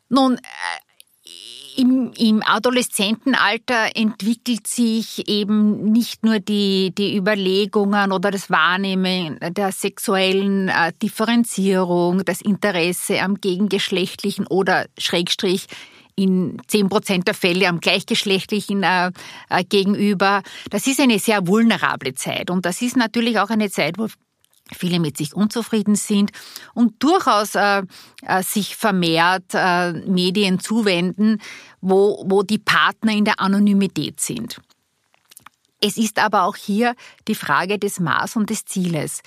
Nun, 0.10 0.36
äh, 0.36 0.39
im, 1.79 2.12
im 2.17 2.43
Adoleszentenalter 2.45 3.95
entwickelt 3.95 4.67
sich 4.67 5.29
eben 5.29 5.91
nicht 5.91 6.25
nur 6.25 6.39
die, 6.39 6.91
die 6.93 7.15
Überlegungen 7.15 8.12
oder 8.12 8.31
das 8.31 8.50
Wahrnehmen 8.50 9.39
der 9.39 9.71
sexuellen 9.71 10.67
äh, 10.67 10.91
Differenzierung, 11.01 12.25
das 12.25 12.41
Interesse 12.41 13.21
am 13.21 13.39
gegengeschlechtlichen 13.39 14.45
oder 14.48 14.88
Schrägstrich 14.98 15.67
in 16.15 16.62
zehn 16.67 16.89
Prozent 16.89 17.27
der 17.27 17.33
Fälle 17.33 17.69
am 17.69 17.79
gleichgeschlechtlichen 17.79 18.83
äh, 18.83 19.12
äh, 19.50 19.63
gegenüber. 19.63 20.41
Das 20.69 20.86
ist 20.86 21.00
eine 21.00 21.17
sehr 21.17 21.48
vulnerable 21.48 22.13
Zeit 22.13 22.50
und 22.50 22.65
das 22.65 22.81
ist 22.81 22.98
natürlich 22.98 23.39
auch 23.39 23.50
eine 23.50 23.69
Zeit, 23.69 23.98
wo 23.98 24.07
viele 24.75 24.99
mit 24.99 25.17
sich 25.17 25.33
unzufrieden 25.33 25.95
sind 25.95 26.31
und 26.73 27.01
durchaus 27.03 27.55
äh, 27.55 27.83
äh, 28.23 28.43
sich 28.43 28.75
vermehrt 28.75 29.53
äh, 29.53 29.93
Medien 29.93 30.59
zuwenden, 30.59 31.41
wo, 31.81 32.23
wo 32.27 32.43
die 32.43 32.59
Partner 32.59 33.13
in 33.13 33.25
der 33.25 33.39
Anonymität 33.39 34.19
sind. 34.19 34.59
Es 35.81 35.97
ist 35.97 36.19
aber 36.19 36.43
auch 36.43 36.55
hier 36.55 36.95
die 37.27 37.35
Frage 37.35 37.79
des 37.79 37.99
Maß 37.99 38.35
und 38.35 38.49
des 38.49 38.65
Zieles 38.65 39.21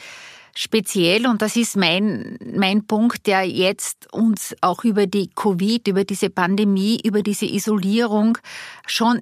speziell, 0.54 1.26
und 1.26 1.42
das 1.42 1.56
ist 1.56 1.76
mein, 1.76 2.38
mein 2.54 2.86
Punkt, 2.86 3.26
der 3.26 3.44
jetzt 3.48 4.12
uns 4.12 4.54
auch 4.60 4.84
über 4.84 5.06
die 5.06 5.30
Covid, 5.34 5.88
über 5.88 6.04
diese 6.04 6.30
Pandemie, 6.30 7.00
über 7.02 7.22
diese 7.22 7.46
Isolierung 7.46 8.38
schon 8.86 9.20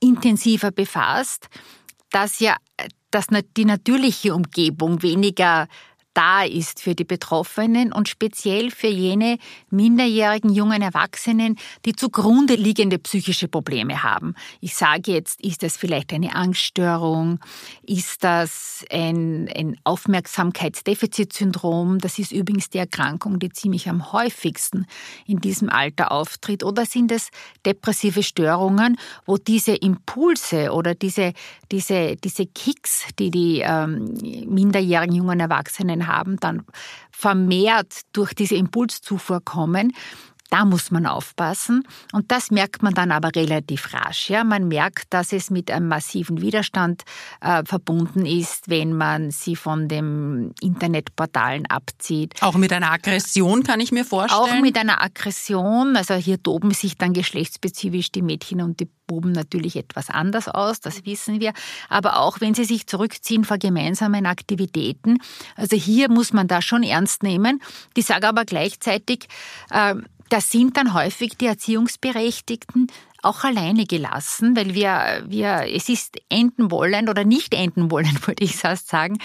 intensiver 0.00 0.70
befasst, 0.70 1.48
dass 2.10 2.38
ja 2.38 2.56
dass 3.10 3.26
die 3.56 3.64
natürliche 3.64 4.34
Umgebung 4.34 5.02
weniger 5.02 5.68
da 6.18 6.42
ist 6.42 6.80
für 6.80 6.96
die 6.96 7.04
Betroffenen 7.04 7.92
und 7.92 8.08
speziell 8.08 8.72
für 8.72 8.88
jene 8.88 9.38
minderjährigen 9.70 10.52
jungen 10.52 10.82
Erwachsenen, 10.82 11.56
die 11.84 11.92
zugrunde 11.92 12.56
liegende 12.56 12.98
psychische 12.98 13.46
Probleme 13.46 14.02
haben. 14.02 14.34
Ich 14.60 14.74
sage 14.74 15.12
jetzt, 15.12 15.40
ist 15.40 15.62
das 15.62 15.76
vielleicht 15.76 16.12
eine 16.12 16.34
Angststörung? 16.34 17.38
Ist 17.86 18.24
das 18.24 18.84
ein, 18.90 19.48
ein 19.54 19.78
Aufmerksamkeitsdefizitsyndrom? 19.84 22.00
Das 22.00 22.18
ist 22.18 22.32
übrigens 22.32 22.68
die 22.68 22.78
Erkrankung, 22.78 23.38
die 23.38 23.50
ziemlich 23.50 23.88
am 23.88 24.10
häufigsten 24.10 24.86
in 25.24 25.38
diesem 25.38 25.68
Alter 25.68 26.10
auftritt. 26.10 26.64
Oder 26.64 26.84
sind 26.84 27.12
es 27.12 27.28
depressive 27.64 28.24
Störungen, 28.24 28.98
wo 29.24 29.36
diese 29.36 29.76
Impulse 29.76 30.72
oder 30.72 30.96
diese, 30.96 31.32
diese, 31.70 32.16
diese 32.16 32.46
Kicks, 32.46 33.04
die 33.20 33.30
die 33.30 33.60
ähm, 33.60 34.14
minderjährigen 34.48 35.14
jungen 35.14 35.38
Erwachsenen 35.38 36.07
haben, 36.08 36.38
dann 36.40 36.64
vermehrt 37.12 38.00
durch 38.12 38.34
diese 38.34 38.56
Impulszufuhr 38.56 39.40
kommen, 39.40 39.92
da 40.50 40.64
muss 40.64 40.90
man 40.90 41.06
aufpassen. 41.06 41.86
Und 42.12 42.30
das 42.30 42.50
merkt 42.50 42.82
man 42.82 42.94
dann 42.94 43.12
aber 43.12 43.30
relativ 43.34 43.92
rasch. 43.92 44.30
Ja? 44.30 44.44
Man 44.44 44.68
merkt, 44.68 45.12
dass 45.12 45.32
es 45.32 45.50
mit 45.50 45.70
einem 45.70 45.88
massiven 45.88 46.40
Widerstand 46.40 47.02
äh, 47.40 47.64
verbunden 47.64 48.24
ist, 48.24 48.68
wenn 48.68 48.96
man 48.96 49.30
sie 49.30 49.56
von 49.56 49.88
den 49.88 50.52
Internetportalen 50.60 51.66
abzieht. 51.66 52.34
Auch 52.42 52.56
mit 52.56 52.72
einer 52.72 52.92
Aggression 52.92 53.62
kann 53.62 53.80
ich 53.80 53.92
mir 53.92 54.04
vorstellen. 54.04 54.40
Auch 54.40 54.60
mit 54.60 54.76
einer 54.78 55.02
Aggression. 55.02 55.96
Also 55.96 56.14
hier 56.14 56.42
toben 56.42 56.72
sich 56.72 56.96
dann 56.96 57.12
geschlechtsspezifisch 57.12 58.10
die 58.12 58.22
Mädchen 58.22 58.62
und 58.62 58.80
die 58.80 58.88
Buben 59.08 59.32
natürlich 59.32 59.74
etwas 59.74 60.10
anders 60.10 60.48
aus, 60.48 60.80
das 60.80 61.04
wissen 61.04 61.40
wir. 61.40 61.52
Aber 61.88 62.20
auch 62.20 62.40
wenn 62.40 62.54
sie 62.54 62.64
sich 62.64 62.86
zurückziehen 62.86 63.42
vor 63.42 63.58
gemeinsamen 63.58 64.26
Aktivitäten. 64.26 65.18
Also 65.56 65.76
hier 65.76 66.08
muss 66.10 66.32
man 66.32 66.46
da 66.46 66.62
schon 66.62 66.84
ernst 66.84 67.24
nehmen. 67.24 67.60
Ich 67.94 68.06
sage 68.06 68.28
aber 68.28 68.44
gleichzeitig, 68.44 69.26
äh, 69.70 69.96
das 70.28 70.50
sind 70.50 70.76
dann 70.76 70.94
häufig 70.94 71.36
die 71.36 71.46
Erziehungsberechtigten 71.46 72.88
auch 73.22 73.44
alleine 73.44 73.84
gelassen, 73.84 74.56
weil 74.56 74.74
wir, 74.74 75.24
wir, 75.26 75.64
es 75.74 75.88
ist 75.88 76.18
enden 76.28 76.70
wollen 76.70 77.08
oder 77.08 77.24
nicht 77.24 77.52
enden 77.54 77.90
wollen, 77.90 78.18
würde 78.26 78.44
ich 78.44 78.56
fast 78.56 78.88
sagen, 78.88 79.18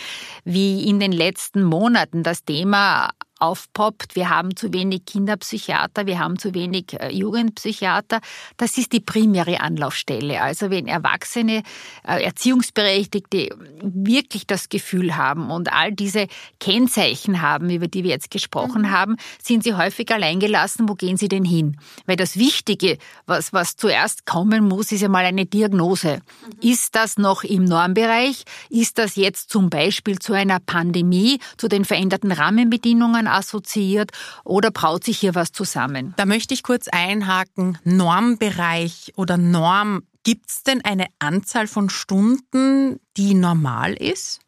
wie 0.44 0.88
in 0.88 1.00
den 1.00 1.12
letzten 1.12 1.64
Monaten 1.64 2.24
das 2.24 2.44
Thema 2.44 3.12
aufpoppt, 3.44 4.16
wir 4.16 4.30
haben 4.30 4.56
zu 4.56 4.72
wenig 4.72 5.06
Kinderpsychiater, 5.06 6.08
wir 6.08 6.18
haben 6.18 6.40
zu 6.40 6.54
wenig 6.54 6.94
äh, 6.94 7.10
Jugendpsychiater. 7.10 8.22
Das 8.56 8.78
ist 8.78 8.94
die 8.94 9.02
primäre 9.02 9.60
Anlaufstelle. 9.60 10.42
Also 10.42 10.70
wenn 10.70 10.88
Erwachsene, 10.88 11.64
äh, 12.08 12.24
Erziehungsberechtigte 12.24 13.50
wirklich 13.82 14.48
das 14.48 14.70
Gefühl 14.70 15.18
haben 15.18 15.52
und 15.52 15.74
all 15.74 15.92
diese 15.92 16.28
Kennzeichen 16.62 17.42
haben, 17.42 17.70
über 17.70 17.88
die 17.88 18.06
wir 18.06 18.12
jetzt 18.12 18.32
gesprochen 18.32 18.84
mhm. 18.84 18.92
haben, 18.92 19.18
sind 19.42 19.66
sie 19.66 19.74
häufig 19.74 20.10
alleingelassen. 20.10 20.88
Wo 20.88 20.94
gehen 20.94 21.18
sie 21.18 21.28
denn 21.28 21.44
hin? 21.44 21.78
Weil 22.06 22.16
das 22.16 22.38
Wichtige, 22.38 22.98
was, 23.26 23.52
was 23.52 23.76
zuerst 23.76 24.26
kommen 24.26 24.70
muss, 24.70 24.94
ist 24.94 25.02
ja 25.02 25.10
mal 25.10 25.26
eine 25.26 25.46
Diagnose. 25.46 26.22
Mhm. 26.22 26.70
Ist 26.70 26.96
das 26.96 27.18
noch 27.18 27.44
im 27.44 27.66
Normbereich? 27.66 28.46
Ist 28.70 28.98
das 29.00 29.18
jetzt 29.18 29.50
zum 29.50 29.70
Beispiel 29.70 30.20
zu 30.20 30.32
einer 30.32 30.62
Pandemie, 30.62 31.40
zu 31.58 31.68
den 31.68 31.84
veränderten 31.84 32.32
Rahmenbedingungen 32.32 33.28
assoziiert 33.34 34.12
oder 34.44 34.72
braut 34.72 35.04
sich 35.04 35.20
hier 35.20 35.36
was 35.36 35.52
zusammen? 35.52 36.14
Da 36.18 36.26
möchte 36.26 36.54
ich 36.54 36.64
kurz 36.64 36.88
einhaken. 36.88 37.78
Normbereich 37.84 39.14
oder 39.16 39.38
Norm. 39.38 40.04
Gibt 40.24 40.50
es 40.50 40.64
denn 40.64 40.84
eine 40.86 41.08
Anzahl 41.20 41.68
von 41.68 41.90
Stunden, 41.90 43.00
die 43.18 43.34
normal 43.34 43.94
ist? 43.94 44.40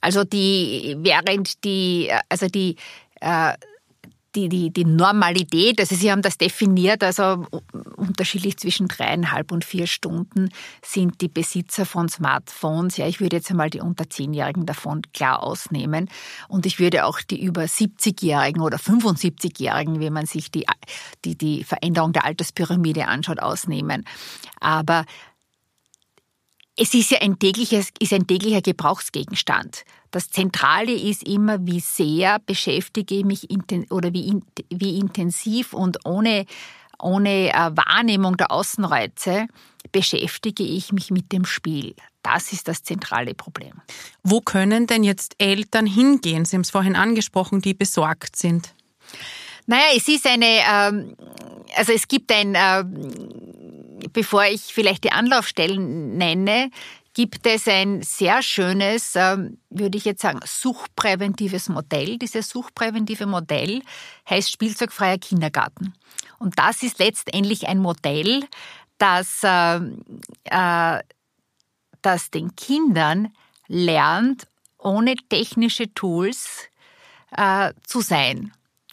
Also 0.00 0.24
die, 0.24 0.96
während 0.98 1.62
die, 1.64 2.10
also 2.28 2.46
die 2.46 2.76
äh, 3.20 3.52
die, 4.34 4.48
die, 4.48 4.70
die 4.70 4.84
Normalität, 4.84 5.80
also 5.80 5.94
Sie 5.94 6.10
haben 6.10 6.22
das 6.22 6.38
definiert, 6.38 7.02
also 7.02 7.46
unterschiedlich 7.96 8.56
zwischen 8.58 8.86
dreieinhalb 8.86 9.50
und 9.50 9.64
vier 9.64 9.86
Stunden 9.86 10.50
sind 10.84 11.20
die 11.20 11.28
Besitzer 11.28 11.84
von 11.84 12.08
Smartphones. 12.08 12.96
Ja, 12.96 13.06
ich 13.06 13.20
würde 13.20 13.36
jetzt 13.36 13.50
einmal 13.50 13.70
die 13.70 13.80
unter 13.80 14.08
Zehnjährigen 14.08 14.66
davon 14.66 15.02
klar 15.12 15.42
ausnehmen. 15.42 16.08
Und 16.48 16.64
ich 16.66 16.78
würde 16.78 17.06
auch 17.06 17.20
die 17.20 17.42
über 17.42 17.62
70-Jährigen 17.62 18.62
oder 18.62 18.78
75-Jährigen, 18.78 20.00
wenn 20.00 20.12
man 20.12 20.26
sich 20.26 20.50
die, 20.50 20.64
die, 21.24 21.36
die 21.36 21.64
Veränderung 21.64 22.12
der 22.12 22.24
Alterspyramide 22.24 23.08
anschaut, 23.08 23.40
ausnehmen. 23.40 24.04
Aber 24.60 25.04
es 26.76 26.94
ist 26.94 27.10
ja 27.10 27.18
ein 27.20 27.38
tägliches, 27.38 27.88
ist 27.98 28.12
ein 28.12 28.26
täglicher 28.26 28.62
Gebrauchsgegenstand. 28.62 29.84
Das 30.10 30.28
Zentrale 30.30 30.92
ist 30.92 31.22
immer, 31.26 31.64
wie 31.66 31.80
sehr 31.80 32.38
beschäftige 32.40 33.14
ich 33.14 33.24
mich 33.24 33.48
oder 33.90 34.12
wie, 34.12 34.40
wie 34.70 34.98
intensiv 34.98 35.72
und 35.72 36.04
ohne, 36.04 36.46
ohne 37.00 37.50
äh, 37.50 37.52
Wahrnehmung 37.52 38.36
der 38.36 38.50
Außenreize 38.50 39.46
beschäftige 39.92 40.62
ich 40.62 40.92
mich 40.92 41.10
mit 41.10 41.32
dem 41.32 41.44
Spiel. 41.44 41.94
Das 42.22 42.52
ist 42.52 42.68
das 42.68 42.82
zentrale 42.82 43.34
Problem. 43.34 43.80
Wo 44.22 44.40
können 44.40 44.86
denn 44.86 45.04
jetzt 45.04 45.36
Eltern 45.38 45.86
hingehen? 45.86 46.44
Sie 46.44 46.56
haben 46.56 46.62
es 46.62 46.70
vorhin 46.70 46.96
angesprochen, 46.96 47.60
die 47.60 47.74
besorgt 47.74 48.36
sind. 48.36 48.74
Naja, 49.66 49.84
es 49.96 50.08
ist 50.08 50.26
eine, 50.26 50.46
ähm, 50.46 51.16
also 51.76 51.92
es 51.92 52.08
gibt 52.08 52.32
ein 52.32 52.54
äh, 52.54 52.84
bevor 54.12 54.44
ich 54.44 54.62
vielleicht 54.62 55.04
die 55.04 55.12
Anlaufstellen 55.12 56.16
nenne, 56.16 56.70
gibt 57.20 57.46
es 57.46 57.68
ein 57.68 58.00
sehr 58.00 58.42
schönes, 58.42 59.14
ähm, 59.14 59.58
würde 59.68 59.98
ich 59.98 60.06
jetzt 60.06 60.22
sagen, 60.22 60.40
suchtpräventives 60.42 61.68
Modell. 61.68 62.16
Dieses 62.16 62.48
suchtpräventive 62.48 63.26
Modell 63.26 63.82
heißt 64.30 64.50
Spielzeugfreier 64.50 65.18
Kindergarten. 65.18 65.92
Und 66.38 66.58
das 66.58 66.82
ist 66.82 66.98
letztendlich 66.98 67.68
ein 67.68 67.78
Modell, 67.78 68.44
das, 68.96 69.42
äh, 69.42 69.80
äh, 70.44 71.02
das 72.00 72.30
den 72.30 72.56
Kindern 72.56 73.34
lernt, 73.68 74.46
ohne 74.78 75.14
technische 75.28 75.92
Tools 75.92 76.70
äh, 77.36 77.74
zu 77.84 78.00
sein. 78.00 78.50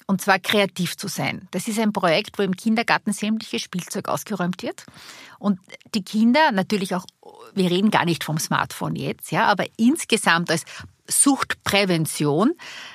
Und 0.10 0.22
zwar 0.22 0.40
kreativ 0.40 0.96
zu 0.96 1.10
sein. 1.10 1.50
Das 1.52 1.68
ist 1.68 1.80
ein 1.80 1.92
Projekt, 1.92 2.40
wo 2.40 2.44
im 2.44 2.56
Kindergarten 2.56 3.12
sämtliches 3.12 3.62
Spielzeug 3.62 4.08
ausgeräumt 4.08 4.64
wird. 4.64 4.86
Und 5.38 5.60
die 5.94 6.04
Kinder 6.04 6.52
natürlich 6.54 6.96
auch, 6.96 7.06
wir 7.54 7.70
reden 7.70 7.92
gar 7.92 8.06
nicht 8.06 8.24
vom 8.24 8.38
Smartphone 8.38 8.96
jetzt, 8.96 9.32
ja, 9.32 9.46
aber 9.46 9.66
insgesamt 9.76 10.50
als 10.50 10.64
Suchtprävention, 11.10 12.54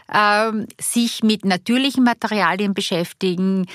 äh, 0.09 0.53
sich 0.81 1.23
mit 1.23 1.45
natürlichen 1.45 2.03
Materialien 2.03 2.73
beschäftigen, 2.73 3.67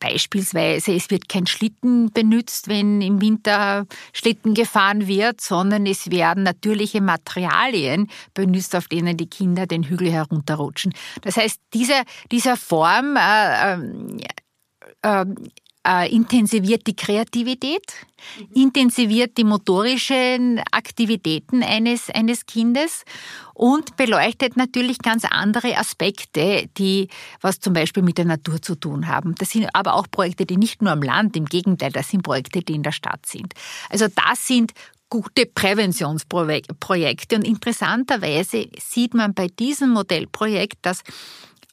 Beispielsweise, 0.00 0.94
es 0.94 1.10
wird 1.10 1.28
kein 1.28 1.46
Schlitten 1.46 2.10
benutzt, 2.10 2.68
wenn 2.68 3.02
im 3.02 3.20
Winter 3.20 3.86
Schlitten 4.14 4.54
gefahren 4.54 5.06
wird, 5.06 5.40
sondern 5.40 5.86
es 5.86 6.10
werden 6.10 6.42
natürliche 6.42 7.02
Materialien 7.02 8.08
benutzt, 8.34 8.74
auf 8.74 8.88
denen 8.88 9.16
die 9.18 9.28
Kinder 9.28 9.66
den 9.66 9.84
Hügel 9.84 10.10
herunterrutschen. 10.10 10.94
Das 11.20 11.36
heißt, 11.36 11.60
diese, 11.74 12.02
dieser 12.32 12.56
Form 12.56 13.16
äh, 13.16 13.74
äh, 15.02 15.26
äh, 15.86 16.14
intensiviert 16.14 16.86
die 16.86 16.94
Kreativität, 16.94 17.82
mhm. 18.38 18.62
intensiviert 18.62 19.38
die 19.38 19.44
motorischen 19.44 20.60
Aktivitäten 20.72 21.62
eines, 21.62 22.10
eines 22.10 22.44
Kindes 22.46 23.04
und 23.54 23.96
beleuchtet 23.96 24.56
natürlich 24.56 24.98
ganz 24.98 25.24
andere 25.24 25.76
Aspekte, 25.78 26.68
die 26.76 27.08
was 27.40 27.60
zum 27.60 27.72
Beispiel 27.72 28.02
mit 28.02 28.18
der 28.18 28.26
Natur 28.26 28.60
zu 28.60 28.74
tun 28.74 29.06
haben. 29.06 29.34
Das 29.36 29.50
sind 29.50 29.68
aber 29.72 29.94
auch 29.94 30.06
Projekte, 30.10 30.44
die 30.44 30.56
nicht 30.56 30.82
nur 30.82 30.92
am 30.92 31.02
Land, 31.02 31.36
im 31.36 31.46
Gegenteil, 31.46 31.92
das 31.92 32.10
sind 32.10 32.22
Projekte, 32.22 32.60
die 32.60 32.74
in 32.74 32.82
der 32.82 32.92
Stadt 32.92 33.24
sind. 33.26 33.54
Also 33.88 34.06
das 34.08 34.46
sind 34.46 34.72
gute 35.10 35.44
Präventionsprojekte 35.44 37.36
und 37.36 37.44
interessanterweise 37.44 38.68
sieht 38.78 39.12
man 39.12 39.34
bei 39.34 39.48
diesem 39.48 39.90
Modellprojekt, 39.90 40.78
dass 40.82 41.02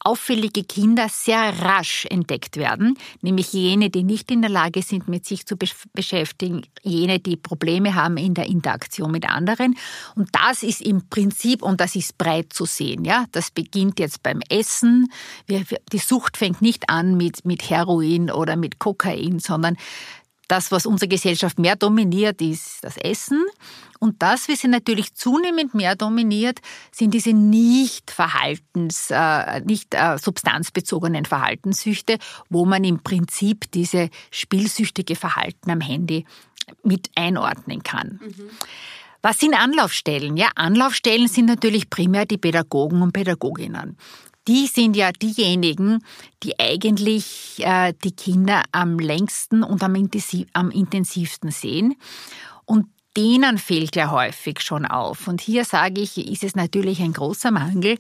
auffällige 0.08 0.64
Kinder 0.64 1.10
sehr 1.10 1.60
rasch 1.62 2.06
entdeckt 2.10 2.56
werden, 2.56 2.98
nämlich 3.22 3.52
jene, 3.52 3.90
die 3.90 4.04
nicht 4.04 4.32
in 4.32 4.42
der 4.42 4.50
Lage 4.50 4.82
sind, 4.82 5.10
mit 5.10 5.26
sich 5.26 5.46
zu 5.46 5.58
beschäftigen, 5.94 6.62
jene, 6.82 7.20
die 7.20 7.36
Probleme 7.36 7.94
haben 7.94 8.16
in 8.16 8.34
der 8.34 8.46
Interaktion 8.46 9.12
mit 9.12 9.28
anderen. 9.28 9.76
Und 10.16 10.30
das 10.32 10.64
ist 10.64 10.82
im 10.82 11.10
Prinzip, 11.10 11.62
und 11.62 11.82
das 11.82 11.96
ist 11.96 12.18
breit 12.18 12.54
zu 12.54 12.64
sehen, 12.64 13.04
ja, 13.04 13.26
das 13.34 13.52
beginnt 13.52 14.00
jetzt 14.00 14.24
beim 14.24 14.40
Essen. 14.48 15.12
Die 15.50 15.98
Sucht 15.98 16.38
fängt 16.38 16.62
nicht 16.62 16.90
an 16.90 17.18
mit, 17.18 17.44
mit 17.44 17.70
Heroin 17.70 18.32
oder 18.32 18.56
mit 18.56 18.80
Kokain, 18.80 19.40
sondern 19.40 19.76
das, 20.48 20.72
was 20.72 20.86
unsere 20.86 21.10
Gesellschaft 21.10 21.60
mehr 21.60 21.76
dominiert, 21.76 22.42
ist 22.42 22.82
das 22.82 22.96
Essen. 22.96 23.44
Und 24.00 24.22
das, 24.22 24.50
was 24.50 24.60
sie 24.60 24.68
natürlich 24.68 25.14
zunehmend 25.14 25.74
mehr 25.74 25.96
dominiert, 25.96 26.60
sind 26.92 27.14
diese 27.14 27.34
nicht 27.34 28.12
Verhaltens, 28.12 29.10
äh, 29.12 29.62
nicht 29.62 29.94
äh, 29.94 30.18
substanzbezogenen 30.18 31.26
Verhaltenssüchte, 31.26 32.18
wo 32.50 32.66
man 32.66 32.84
im 32.84 33.02
Prinzip 33.02 33.72
diese 33.72 34.10
spielsüchtige 34.32 35.16
Verhalten 35.16 35.72
am 35.72 35.82
Handy 35.82 36.26
mit 36.84 37.10
einordnen 37.16 37.84
kann. 37.84 38.20
Mhm. 38.22 38.50
Was 39.22 39.40
sind 39.40 39.56
Anlaufstellen? 39.56 40.38
Ja, 40.38 40.50
Anlaufstellen 40.56 41.28
sind 41.28 41.46
natürlich 41.46 41.90
primär 41.90 42.26
die 42.26 42.38
Pädagogen 42.38 43.02
und 43.02 43.14
Pädagoginnen 43.14 43.98
die 44.48 44.68
sind 44.68 44.96
ja 44.96 45.12
diejenigen, 45.12 46.00
die 46.44 46.60
eigentlich 46.60 47.58
äh, 47.60 47.94
die 48.04 48.14
Kinder 48.14 48.64
am 48.72 48.98
längsten 48.98 49.64
und 49.64 49.84
am, 49.84 49.96
intensiv, 49.96 50.48
am 50.54 50.72
intensivsten 50.72 51.52
sehen. 51.52 51.96
Und 52.66 52.88
denen 53.18 53.58
fehlt 53.58 53.96
ja 53.96 54.12
häufig 54.12 54.62
schon 54.62 54.86
auf. 54.86 55.28
Und 55.28 55.42
hier 55.42 55.66
sage 55.66 56.02
ich, 56.02 56.18
ist 56.18 56.44
es 56.44 56.56
natürlich 56.56 57.02
ein 57.02 57.14
großer 57.14 57.52
Mangel, 57.52 57.98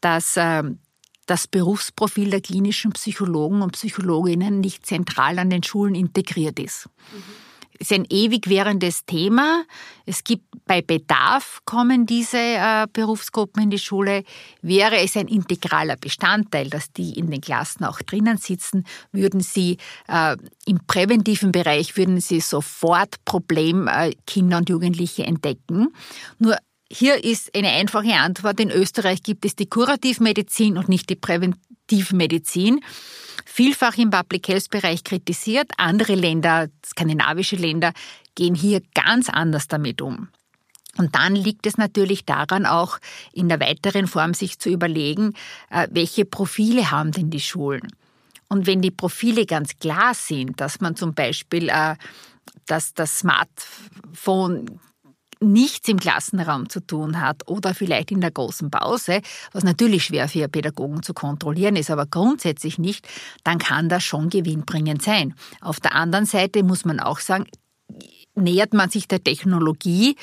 dass 0.00 0.36
äh, 0.36 0.62
das 1.26 1.46
Berufsprofil 1.46 2.30
der 2.30 2.40
klinischen 2.40 2.92
Psychologen 2.92 3.62
und 3.62 3.72
Psychologinnen 3.72 4.60
nicht 4.60 4.86
zentral 4.86 5.38
an 5.38 5.50
den 5.50 5.62
Schulen 5.62 5.94
integriert 5.94 6.58
ist. 6.58 6.88
Mhm 7.12 7.43
ist 7.78 7.92
ein 7.92 8.06
ewig 8.08 8.48
währendes 8.48 9.04
Thema. 9.04 9.64
Es 10.06 10.24
gibt 10.24 10.44
bei 10.66 10.82
Bedarf 10.82 11.60
kommen 11.64 12.06
diese 12.06 12.38
äh, 12.38 12.86
Berufsgruppen 12.92 13.64
in 13.64 13.70
die 13.70 13.78
Schule. 13.78 14.24
Wäre 14.62 14.98
es 14.98 15.16
ein 15.16 15.28
integraler 15.28 15.96
Bestandteil, 15.96 16.70
dass 16.70 16.92
die 16.92 17.18
in 17.18 17.30
den 17.30 17.40
Klassen 17.40 17.84
auch 17.84 18.00
drinnen 18.00 18.38
sitzen, 18.38 18.86
würden 19.12 19.40
sie 19.40 19.78
äh, 20.08 20.36
im 20.66 20.80
präventiven 20.86 21.52
Bereich 21.52 21.96
würden 21.96 22.20
sie 22.20 22.40
sofort 22.40 23.24
Problemkinder 23.24 24.56
äh, 24.56 24.60
und 24.60 24.68
Jugendliche 24.68 25.24
entdecken. 25.24 25.88
Nur 26.38 26.56
hier 26.90 27.24
ist 27.24 27.54
eine 27.56 27.70
einfache 27.70 28.14
Antwort. 28.14 28.60
In 28.60 28.70
Österreich 28.70 29.22
gibt 29.22 29.44
es 29.44 29.56
die 29.56 29.66
Kurativmedizin 29.66 30.78
und 30.78 30.88
nicht 30.88 31.10
die 31.10 31.16
Präventivmedizin 31.86 32.80
vielfach 33.44 33.96
im 33.98 34.10
Public 34.10 34.48
Health 34.48 34.70
Bereich 34.70 35.04
kritisiert. 35.04 35.70
Andere 35.76 36.14
Länder, 36.14 36.68
skandinavische 36.84 37.56
Länder, 37.56 37.92
gehen 38.34 38.54
hier 38.54 38.82
ganz 38.94 39.28
anders 39.28 39.68
damit 39.68 40.02
um. 40.02 40.28
Und 40.96 41.14
dann 41.14 41.34
liegt 41.34 41.66
es 41.66 41.76
natürlich 41.76 42.24
daran, 42.24 42.66
auch 42.66 42.98
in 43.32 43.48
der 43.48 43.60
weiteren 43.60 44.06
Form 44.06 44.32
sich 44.32 44.58
zu 44.58 44.70
überlegen, 44.70 45.34
äh, 45.70 45.88
welche 45.90 46.24
Profile 46.24 46.90
haben 46.90 47.10
denn 47.10 47.30
die 47.30 47.40
Schulen? 47.40 47.88
Und 48.48 48.66
wenn 48.66 48.80
die 48.80 48.92
Profile 48.92 49.46
ganz 49.46 49.78
klar 49.78 50.14
sind, 50.14 50.60
dass 50.60 50.80
man 50.80 50.94
zum 50.94 51.14
Beispiel 51.14 51.68
äh, 51.68 51.96
dass 52.66 52.94
das 52.94 53.18
Smartphone 53.18 54.80
nichts 55.40 55.88
im 55.88 55.98
Klassenraum 55.98 56.68
zu 56.68 56.80
tun 56.80 57.20
hat 57.20 57.48
oder 57.48 57.74
vielleicht 57.74 58.10
in 58.10 58.20
der 58.20 58.30
großen 58.30 58.70
Pause, 58.70 59.20
was 59.52 59.64
natürlich 59.64 60.04
schwer 60.04 60.28
für 60.28 60.48
Pädagogen 60.48 61.02
zu 61.02 61.14
kontrollieren 61.14 61.76
ist, 61.76 61.90
aber 61.90 62.06
grundsätzlich 62.06 62.78
nicht, 62.78 63.06
dann 63.44 63.58
kann 63.58 63.88
das 63.88 64.02
schon 64.04 64.28
gewinnbringend 64.30 65.02
sein. 65.02 65.34
Auf 65.60 65.80
der 65.80 65.94
anderen 65.94 66.26
Seite 66.26 66.62
muss 66.62 66.84
man 66.84 67.00
auch 67.00 67.18
sagen, 67.18 67.46
nähert 68.34 68.74
man 68.74 68.90
sich 68.90 69.08
der 69.08 69.22
Technologie, 69.22 70.16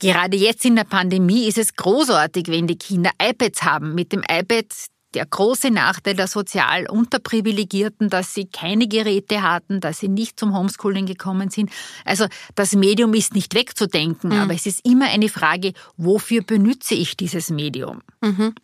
Gerade 0.00 0.36
jetzt 0.36 0.64
in 0.64 0.76
der 0.76 0.84
Pandemie 0.84 1.46
ist 1.46 1.56
es 1.56 1.76
großartig, 1.76 2.48
wenn 2.48 2.66
die 2.66 2.76
Kinder 2.76 3.10
iPads 3.22 3.62
haben. 3.62 3.94
Mit 3.94 4.12
dem 4.12 4.22
iPad 4.28 4.66
der 5.14 5.26
große 5.26 5.70
Nachteil 5.70 6.14
der 6.14 6.26
sozial 6.26 6.88
Unterprivilegierten, 6.88 8.10
dass 8.10 8.34
sie 8.34 8.46
keine 8.46 8.88
Geräte 8.88 9.42
hatten, 9.42 9.80
dass 9.80 10.00
sie 10.00 10.08
nicht 10.08 10.38
zum 10.38 10.56
Homeschooling 10.56 11.06
gekommen 11.06 11.50
sind. 11.50 11.70
Also 12.04 12.26
das 12.54 12.74
Medium 12.74 13.14
ist 13.14 13.34
nicht 13.34 13.54
wegzudenken, 13.54 14.30
mhm. 14.30 14.38
aber 14.38 14.54
es 14.54 14.66
ist 14.66 14.84
immer 14.84 15.06
eine 15.06 15.28
Frage, 15.28 15.72
wofür 15.96 16.42
benütze 16.42 16.94
ich 16.94 17.16
dieses 17.16 17.50
Medium? 17.50 18.02
Mhm. 18.20 18.54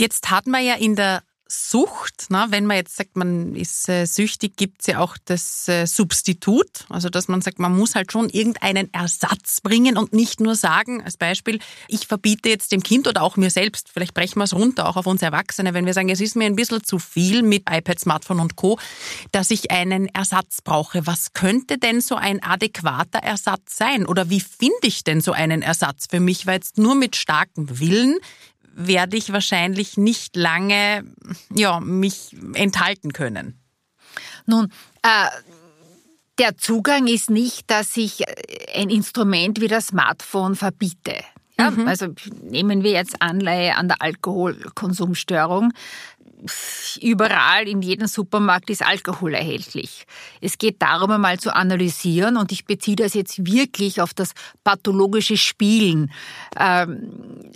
Jetzt 0.00 0.30
hat 0.30 0.46
man 0.46 0.64
ja 0.64 0.74
in 0.74 0.96
der 0.96 1.22
Sucht, 1.54 2.26
na, 2.30 2.50
wenn 2.50 2.64
man 2.64 2.78
jetzt 2.78 2.96
sagt, 2.96 3.14
man 3.14 3.54
ist 3.54 3.86
äh, 3.90 4.06
süchtig, 4.06 4.56
gibt 4.56 4.80
es 4.80 4.86
ja 4.86 5.00
auch 5.00 5.18
das 5.26 5.68
äh, 5.68 5.86
Substitut, 5.86 6.86
also 6.88 7.10
dass 7.10 7.28
man 7.28 7.42
sagt, 7.42 7.58
man 7.58 7.76
muss 7.76 7.94
halt 7.94 8.10
schon 8.10 8.30
irgendeinen 8.30 8.92
Ersatz 8.94 9.60
bringen 9.60 9.98
und 9.98 10.14
nicht 10.14 10.40
nur 10.40 10.54
sagen, 10.54 11.02
als 11.02 11.18
Beispiel, 11.18 11.58
ich 11.88 12.06
verbiete 12.06 12.48
jetzt 12.48 12.72
dem 12.72 12.82
Kind 12.82 13.06
oder 13.06 13.22
auch 13.22 13.36
mir 13.36 13.50
selbst, 13.50 13.90
vielleicht 13.92 14.14
brechen 14.14 14.38
wir 14.38 14.44
es 14.44 14.54
runter, 14.54 14.88
auch 14.88 14.96
auf 14.96 15.06
uns 15.06 15.20
Erwachsene, 15.20 15.74
wenn 15.74 15.84
wir 15.84 15.92
sagen, 15.92 16.08
es 16.08 16.22
ist 16.22 16.36
mir 16.36 16.46
ein 16.46 16.56
bisschen 16.56 16.84
zu 16.84 16.98
viel 16.98 17.42
mit 17.42 17.64
iPad, 17.70 18.00
Smartphone 18.00 18.40
und 18.40 18.56
Co., 18.56 18.78
dass 19.30 19.50
ich 19.50 19.70
einen 19.70 20.06
Ersatz 20.06 20.62
brauche. 20.62 21.06
Was 21.06 21.34
könnte 21.34 21.76
denn 21.76 22.00
so 22.00 22.14
ein 22.14 22.42
adäquater 22.42 23.18
Ersatz 23.18 23.76
sein? 23.76 24.06
Oder 24.06 24.30
wie 24.30 24.40
finde 24.40 24.86
ich 24.86 25.04
denn 25.04 25.20
so 25.20 25.32
einen 25.32 25.60
Ersatz 25.60 26.06
für 26.10 26.20
mich? 26.20 26.46
Weil 26.46 26.54
jetzt 26.54 26.78
nur 26.78 26.94
mit 26.94 27.14
starkem 27.14 27.78
Willen 27.78 28.18
werde 28.74 29.16
ich 29.16 29.32
wahrscheinlich 29.32 29.96
nicht 29.96 30.36
lange 30.36 31.04
ja, 31.54 31.80
mich 31.80 32.36
enthalten 32.54 33.12
können. 33.12 33.58
Nun, 34.46 34.72
äh, 35.02 35.28
der 36.38 36.56
Zugang 36.56 37.06
ist 37.06 37.30
nicht, 37.30 37.70
dass 37.70 37.96
ich 37.96 38.24
ein 38.74 38.90
Instrument 38.90 39.60
wie 39.60 39.68
das 39.68 39.88
Smartphone 39.88 40.56
verbiete. 40.56 41.16
Ja, 41.58 41.70
mhm. 41.70 41.86
Also 41.86 42.08
nehmen 42.42 42.82
wir 42.82 42.92
jetzt 42.92 43.20
Anleihe 43.20 43.76
an 43.76 43.88
der 43.88 44.00
Alkoholkonsumstörung. 44.00 45.72
Überall 47.00 47.68
in 47.68 47.82
jedem 47.82 48.08
Supermarkt 48.08 48.70
ist 48.70 48.84
Alkohol 48.84 49.34
erhältlich. 49.34 50.06
Es 50.40 50.58
geht 50.58 50.82
darum, 50.82 51.12
einmal 51.12 51.38
zu 51.38 51.54
analysieren 51.54 52.36
und 52.36 52.50
ich 52.50 52.64
beziehe 52.64 52.96
das 52.96 53.14
jetzt 53.14 53.46
wirklich 53.46 54.00
auf 54.00 54.12
das 54.12 54.32
pathologische 54.64 55.36
Spielen. 55.36 56.10
Ähm, 56.58 57.52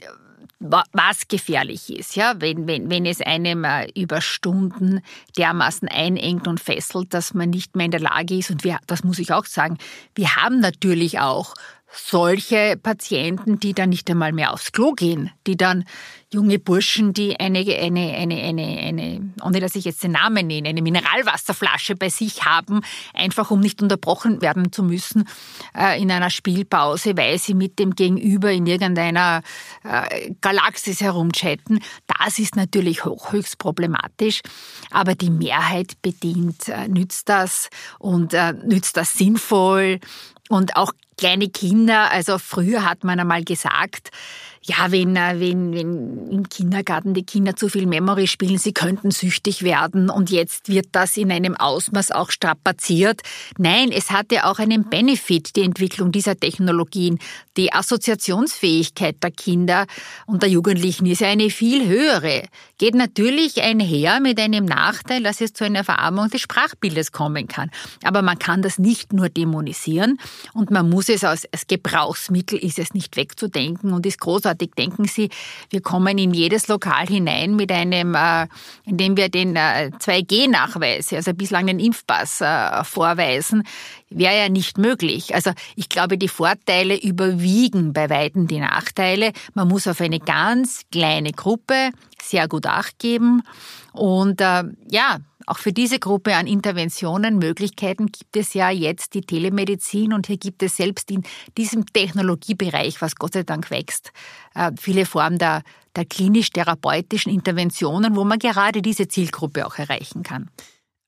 was 0.58 1.28
gefährlich 1.28 1.90
ist, 1.94 2.16
ja, 2.16 2.34
wenn, 2.38 2.66
wenn, 2.66 2.88
wenn 2.88 3.04
es 3.04 3.20
einem 3.20 3.64
äh, 3.64 3.88
über 3.94 4.22
Stunden 4.22 5.02
dermaßen 5.36 5.86
einengt 5.88 6.48
und 6.48 6.60
fesselt, 6.60 7.12
dass 7.12 7.34
man 7.34 7.50
nicht 7.50 7.76
mehr 7.76 7.86
in 7.86 7.90
der 7.90 8.00
Lage 8.00 8.36
ist. 8.38 8.50
Und 8.50 8.64
wir, 8.64 8.78
das 8.86 9.04
muss 9.04 9.18
ich 9.18 9.32
auch 9.32 9.44
sagen, 9.44 9.76
wir 10.14 10.36
haben 10.36 10.60
natürlich 10.60 11.20
auch 11.20 11.54
solche 11.92 12.76
Patienten, 12.82 13.58
die 13.60 13.72
dann 13.72 13.90
nicht 13.90 14.10
einmal 14.10 14.32
mehr 14.32 14.52
aufs 14.52 14.72
Klo 14.72 14.92
gehen, 14.92 15.30
die 15.46 15.56
dann 15.56 15.84
junge 16.32 16.58
Burschen, 16.58 17.12
die 17.12 17.38
eine, 17.38 17.60
eine, 17.60 18.14
eine, 18.14 18.42
eine, 18.42 18.78
eine, 18.78 19.32
ohne 19.42 19.60
dass 19.60 19.76
ich 19.76 19.84
jetzt 19.84 20.02
den 20.02 20.12
Namen 20.12 20.48
nenne, 20.48 20.68
eine 20.68 20.82
Mineralwasserflasche 20.82 21.94
bei 21.94 22.08
sich 22.08 22.44
haben, 22.44 22.80
einfach 23.14 23.50
um 23.50 23.60
nicht 23.60 23.80
unterbrochen 23.80 24.42
werden 24.42 24.72
zu 24.72 24.82
müssen 24.82 25.28
äh, 25.76 26.00
in 26.00 26.10
einer 26.10 26.30
Spielpause, 26.30 27.16
weil 27.16 27.38
sie 27.38 27.54
mit 27.54 27.78
dem 27.78 27.94
Gegenüber 27.94 28.50
in 28.50 28.66
irgendeiner 28.66 29.42
äh, 29.84 30.32
Galaxis 30.40 31.00
herumchatten. 31.00 31.80
Das 32.06 32.38
ist 32.40 32.56
natürlich 32.56 33.04
hoch, 33.04 33.32
höchst 33.32 33.58
problematisch, 33.58 34.40
aber 34.90 35.14
die 35.14 35.30
Mehrheit 35.30 36.02
bedient, 36.02 36.68
äh, 36.68 36.88
nützt 36.88 37.28
das 37.28 37.70
und 38.00 38.34
äh, 38.34 38.52
nützt 38.52 38.96
das 38.96 39.14
sinnvoll 39.14 40.00
und 40.48 40.76
auch 40.76 40.92
kleine 41.16 41.48
Kinder, 41.48 42.10
also 42.10 42.38
früher 42.38 42.84
hat 42.84 43.04
man 43.04 43.20
einmal 43.20 43.44
gesagt, 43.44 44.10
ja, 44.66 44.90
wenn, 44.90 45.14
äh, 45.14 45.36
wenn, 45.38 45.72
wenn 45.72 46.28
im 46.28 46.48
Kindergarten 46.48 47.14
die 47.14 47.24
Kinder 47.24 47.54
zu 47.54 47.68
viel 47.68 47.86
Memory 47.86 48.26
spielen, 48.26 48.58
sie 48.58 48.72
könnten 48.72 49.12
süchtig 49.12 49.62
werden 49.62 50.10
und 50.10 50.30
jetzt 50.30 50.68
wird 50.68 50.88
das 50.92 51.16
in 51.16 51.30
einem 51.30 51.56
Ausmaß 51.56 52.10
auch 52.10 52.30
strapaziert. 52.30 53.22
Nein, 53.58 53.92
es 53.92 54.10
hatte 54.10 54.44
auch 54.44 54.58
einen 54.58 54.90
Benefit, 54.90 55.54
die 55.54 55.62
Entwicklung 55.62 56.10
dieser 56.10 56.36
Technologien. 56.36 57.18
Die 57.56 57.72
Assoziationsfähigkeit 57.72 59.22
der 59.22 59.30
Kinder 59.30 59.86
und 60.26 60.42
der 60.42 60.50
Jugendlichen 60.50 61.06
ist 61.06 61.20
ja 61.20 61.28
eine 61.28 61.48
viel 61.50 61.86
höhere. 61.86 62.42
Geht 62.78 62.94
natürlich 62.94 63.62
einher 63.62 64.20
mit 64.20 64.40
einem 64.40 64.64
Nachteil, 64.64 65.22
dass 65.22 65.40
es 65.40 65.52
zu 65.52 65.64
einer 65.64 65.84
Verarmung 65.84 66.28
des 66.28 66.40
Sprachbildes 66.40 67.12
kommen 67.12 67.46
kann. 67.46 67.70
Aber 68.02 68.20
man 68.20 68.38
kann 68.38 68.62
das 68.62 68.78
nicht 68.78 69.12
nur 69.12 69.28
dämonisieren 69.28 70.18
und 70.54 70.70
man 70.70 70.90
muss 70.90 71.08
es 71.08 71.22
als, 71.22 71.46
als 71.52 71.66
Gebrauchsmittel 71.68 72.58
ist 72.58 72.78
es 72.78 72.94
nicht 72.94 73.16
wegzudenken 73.16 73.92
und 73.92 74.04
ist 74.04 74.20
großartig 74.20 74.55
großartig. 74.56 74.72
Denken 74.76 75.04
Sie, 75.06 75.30
wir 75.70 75.80
kommen 75.80 76.18
in 76.18 76.32
jedes 76.32 76.68
Lokal 76.68 77.06
hinein 77.06 77.56
mit 77.56 77.70
einem, 77.70 78.14
äh, 78.14 78.46
indem 78.84 79.16
wir 79.16 79.28
den 79.28 79.56
äh, 79.56 79.90
2G-Nachweis, 79.98 81.12
also 81.12 81.32
bislang 81.34 81.66
den 81.66 81.78
Impfpass 81.78 82.40
äh, 82.40 82.84
vorweisen, 82.84 83.62
wäre 84.10 84.36
ja 84.36 84.48
nicht 84.48 84.78
möglich. 84.78 85.34
Also 85.34 85.52
ich 85.74 85.88
glaube, 85.88 86.18
die 86.18 86.28
Vorteile 86.28 86.96
überwiegen 86.96 87.92
bei 87.92 88.08
Weitem 88.10 88.46
die 88.46 88.60
Nachteile. 88.60 89.32
Man 89.54 89.68
muss 89.68 89.86
auf 89.86 90.00
eine 90.00 90.20
ganz 90.20 90.82
kleine 90.92 91.32
Gruppe 91.32 91.90
sehr 92.22 92.48
gut 92.48 92.66
Acht 92.66 92.98
geben 92.98 93.42
und 93.92 94.40
äh, 94.40 94.64
ja, 94.90 95.18
auch 95.46 95.58
für 95.58 95.72
diese 95.72 95.98
Gruppe 95.98 96.34
an 96.34 96.46
Interventionen, 96.46 97.38
Möglichkeiten 97.38 98.06
gibt 98.06 98.36
es 98.36 98.52
ja 98.54 98.68
jetzt 98.70 99.14
die 99.14 99.20
Telemedizin 99.20 100.12
und 100.12 100.26
hier 100.26 100.38
gibt 100.38 100.62
es 100.62 100.76
selbst 100.76 101.10
in 101.10 101.22
diesem 101.56 101.86
Technologiebereich, 101.86 103.00
was 103.00 103.14
Gott 103.14 103.34
sei 103.34 103.44
Dank 103.44 103.70
wächst, 103.70 104.12
äh, 104.54 104.72
viele 104.78 105.06
Formen 105.06 105.38
der, 105.38 105.62
der 105.94 106.04
klinisch-therapeutischen 106.04 107.32
Interventionen, 107.32 108.16
wo 108.16 108.24
man 108.24 108.40
gerade 108.40 108.82
diese 108.82 109.08
Zielgruppe 109.08 109.66
auch 109.66 109.78
erreichen 109.78 110.24
kann. 110.24 110.50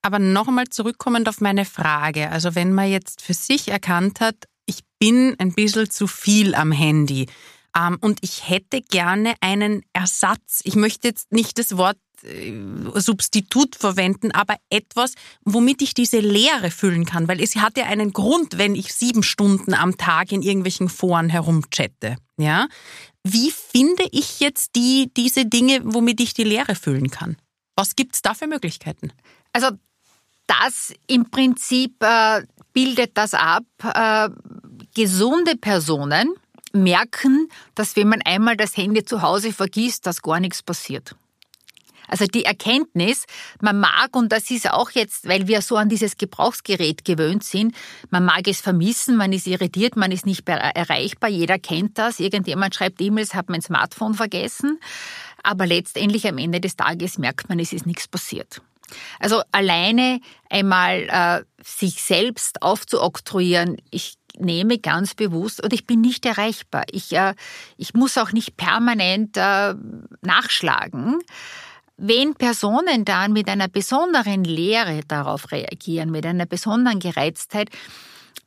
Aber 0.03 0.21
noch 0.21 0.47
einmal 0.47 0.69
zurückkommend 0.69 1.29
auf 1.29 1.41
meine 1.41 1.65
Frage. 1.65 2.31
Also 2.31 2.55
wenn 2.55 2.73
man 2.73 2.89
jetzt 2.89 3.21
für 3.21 3.35
sich 3.35 3.69
erkannt 3.69 4.21
hat, 4.21 4.37
ich 4.67 4.81
bin 5.01 5.35
ein 5.39 5.53
bisschen 5.53 5.91
zu 5.91 6.07
viel 6.07 6.55
am 6.55 6.71
Handy 6.71 7.27
und 8.01 8.19
ich 8.23 8.49
hätte 8.49 8.83
gerne 8.83 9.35
einen 9.41 9.83
Ersatz. 9.93 10.61
Ich 10.65 10.75
möchte 10.75 11.09
jetzt 11.09 11.33
nicht 11.33 11.59
das 11.59 11.77
Wort 11.77 11.99
äh, 12.23 12.53
Substitut 12.95 13.77
verwenden, 13.77 14.33
aber 14.33 14.57
etwas, 14.71 15.15
womit 15.45 15.83
ich 15.83 15.95
diese 15.95 16.19
Leere 16.19 16.71
füllen 16.71 17.05
kann, 17.05 17.29
weil 17.29 17.41
es 17.41 17.57
hat 17.57 17.77
ja 17.77 17.85
einen 17.85 18.13
Grund, 18.13 18.59
wenn 18.59 18.75
ich 18.75 18.93
sieben 18.93 19.23
Stunden 19.23 19.75
am 19.75 19.97
Tag 19.97 20.33
in 20.33 20.43
irgendwelchen 20.43 20.89
Foren 20.89 21.29
herumchatte. 21.29 22.17
Ja, 22.37 22.69
wie 23.25 23.51
finde 23.51 24.09
ich 24.11 24.41
jetzt 24.41 24.75
die 24.75 25.11
diese 25.17 25.47
Dinge, 25.47 25.81
womit 25.85 26.21
ich 26.21 26.35
die 26.35 26.45
Leere 26.45 26.75
füllen 26.75 27.11
kann? 27.11 27.37
Was 27.77 27.95
gibt's 27.95 28.23
da 28.23 28.35
für 28.35 28.47
Möglichkeiten? 28.47 29.13
Also 29.53 29.69
das 30.47 30.93
im 31.07 31.31
Prinzip 31.31 32.03
äh, 32.03 32.43
bildet 32.73 33.17
das 33.17 33.35
ab. 33.35 33.65
Äh, 33.83 34.31
gesunde 34.95 35.57
Personen 35.57 36.35
merken, 36.83 37.49
dass 37.75 37.97
wenn 37.97 38.09
man 38.09 38.23
einmal 38.23 38.57
das 38.57 38.77
Handy 38.77 39.05
zu 39.05 39.23
Hause 39.23 39.53
vergisst, 39.53 40.07
dass 40.07 40.23
gar 40.23 40.41
nichts 40.41 40.63
passiert. 40.63 41.15
Also 42.09 42.25
die 42.25 42.45
Erkenntnis, 42.45 43.27
man 43.61 43.79
mag, 43.79 44.17
und 44.17 44.33
das 44.33 44.51
ist 44.51 44.71
auch 44.71 44.91
jetzt, 44.91 45.29
weil 45.29 45.47
wir 45.47 45.61
so 45.61 45.77
an 45.77 45.91
dieses 45.91 46.17
Gebrauchsgerät 46.17 47.05
gewöhnt 47.05 47.45
sind, 47.45 47.77
man 48.11 48.25
mag 48.25 48.49
es 48.49 48.61
vermissen, 48.61 49.17
man 49.17 49.33
ist 49.33 49.47
irritiert, 49.47 49.95
man 49.95 50.11
ist 50.11 50.25
nicht 50.25 50.49
erreichbar, 50.49 51.29
jeder 51.29 51.59
kennt 51.59 51.99
das, 51.99 52.19
irgendjemand 52.19 52.75
schreibt 52.75 53.01
E-Mails, 53.01 53.35
hat 53.35 53.51
mein 53.51 53.61
Smartphone 53.61 54.15
vergessen, 54.15 54.81
aber 55.43 55.67
letztendlich 55.67 56.27
am 56.27 56.39
Ende 56.39 56.61
des 56.61 56.77
Tages 56.77 57.19
merkt 57.19 57.49
man, 57.51 57.59
es 57.59 57.75
ist 57.75 57.87
nichts 57.87 58.09
passiert. 58.09 58.63
Also 59.21 59.43
alleine 59.53 60.21
einmal 60.49 61.09
äh, 61.11 61.63
sich 61.63 62.03
selbst 62.03 62.63
aufzuoktroyieren, 62.63 63.77
ich 63.91 64.18
nehme 64.41 64.79
ganz 64.79 65.15
bewusst 65.15 65.63
und 65.63 65.73
ich 65.73 65.87
bin 65.87 66.01
nicht 66.01 66.25
erreichbar. 66.27 66.85
Ich, 66.91 67.13
äh, 67.13 67.35
ich 67.77 67.95
muss 67.95 68.19
auch 68.19 68.33
nicht 68.33 68.57
permanent 68.57 69.37
äh, 69.37 69.75
nachschlagen. 70.23 71.19
Wenn 71.97 72.35
Personen 72.35 73.05
dann 73.05 73.33
mit 73.33 73.49
einer 73.49 73.69
besonderen 73.69 74.45
Lehre 74.45 75.01
darauf 75.09 75.51
reagieren, 75.51 76.11
mit 76.11 76.25
einer 76.25 76.47
besonderen 76.47 77.01
Gereiztheit, 77.01 77.71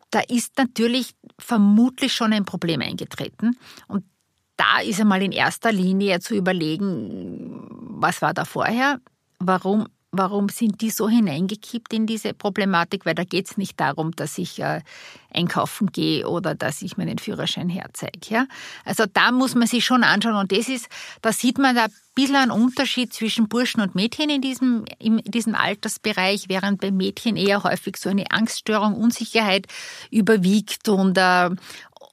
da 0.09 0.21
ist 0.21 0.57
natürlich 0.57 1.11
vermutlich 1.37 2.13
schon 2.13 2.33
ein 2.33 2.45
Problem 2.45 2.81
eingetreten. 2.81 3.57
Und 3.87 4.05
da 4.57 4.79
ist 4.79 4.99
einmal 4.99 5.21
in 5.21 5.31
erster 5.31 5.71
Linie 5.71 6.19
zu 6.19 6.35
überlegen, 6.35 7.67
was 7.69 8.21
war 8.21 8.33
da 8.33 8.45
vorher? 8.45 8.99
Warum 9.39 9.87
warum 10.11 10.49
sind 10.49 10.81
die 10.81 10.89
so 10.89 11.07
hineingekippt 11.07 11.93
in 11.93 12.05
diese 12.05 12.33
Problematik? 12.33 13.05
Weil 13.05 13.15
da 13.15 13.23
geht 13.23 13.47
es 13.47 13.57
nicht 13.57 13.79
darum, 13.79 14.11
dass 14.11 14.37
ich 14.37 14.59
äh, 14.59 14.81
einkaufen 15.33 15.91
gehe 15.91 16.27
oder 16.27 16.53
dass 16.53 16.81
ich 16.81 16.97
meinen 16.97 17.17
Führerschein 17.17 17.69
herzeige. 17.69 18.19
Ja? 18.29 18.47
Also 18.83 19.05
da 19.11 19.31
muss 19.31 19.55
man 19.55 19.67
sich 19.67 19.85
schon 19.85 20.03
anschauen 20.03 20.35
und 20.35 20.51
das 20.51 20.67
ist, 20.67 20.89
da 21.21 21.31
sieht 21.31 21.57
man 21.57 21.75
da 21.75 21.85
ein 21.85 21.91
bisschen 22.13 22.35
einen 22.35 22.51
Unterschied 22.51 23.13
zwischen 23.13 23.47
Burschen 23.47 23.81
und 23.81 23.95
Mädchen 23.95 24.29
in 24.29 24.41
diesem, 24.41 24.85
in 24.99 25.17
diesem 25.19 25.55
Altersbereich, 25.55 26.45
während 26.49 26.81
bei 26.81 26.91
Mädchen 26.91 27.37
eher 27.37 27.63
häufig 27.63 27.95
so 27.97 28.09
eine 28.09 28.29
Angststörung, 28.31 28.95
Unsicherheit 28.95 29.67
überwiegt 30.09 30.89
und, 30.89 31.17
äh, 31.17 31.49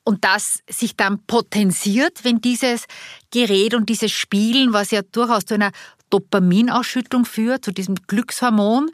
und 0.04 0.24
das 0.24 0.61
sich 0.70 0.96
dann 0.96 1.18
potenziert, 1.26 2.24
wenn 2.24 2.40
dieses 2.40 2.87
Gerät 3.30 3.74
und 3.74 3.90
dieses 3.90 4.12
Spielen, 4.12 4.72
was 4.72 4.90
ja 4.90 5.02
durchaus 5.02 5.44
zu 5.44 5.54
einer 5.54 5.72
Dopaminausschüttung 6.11 7.25
führt, 7.25 7.64
zu 7.64 7.73
diesem 7.73 7.94
Glückshormon. 7.94 8.90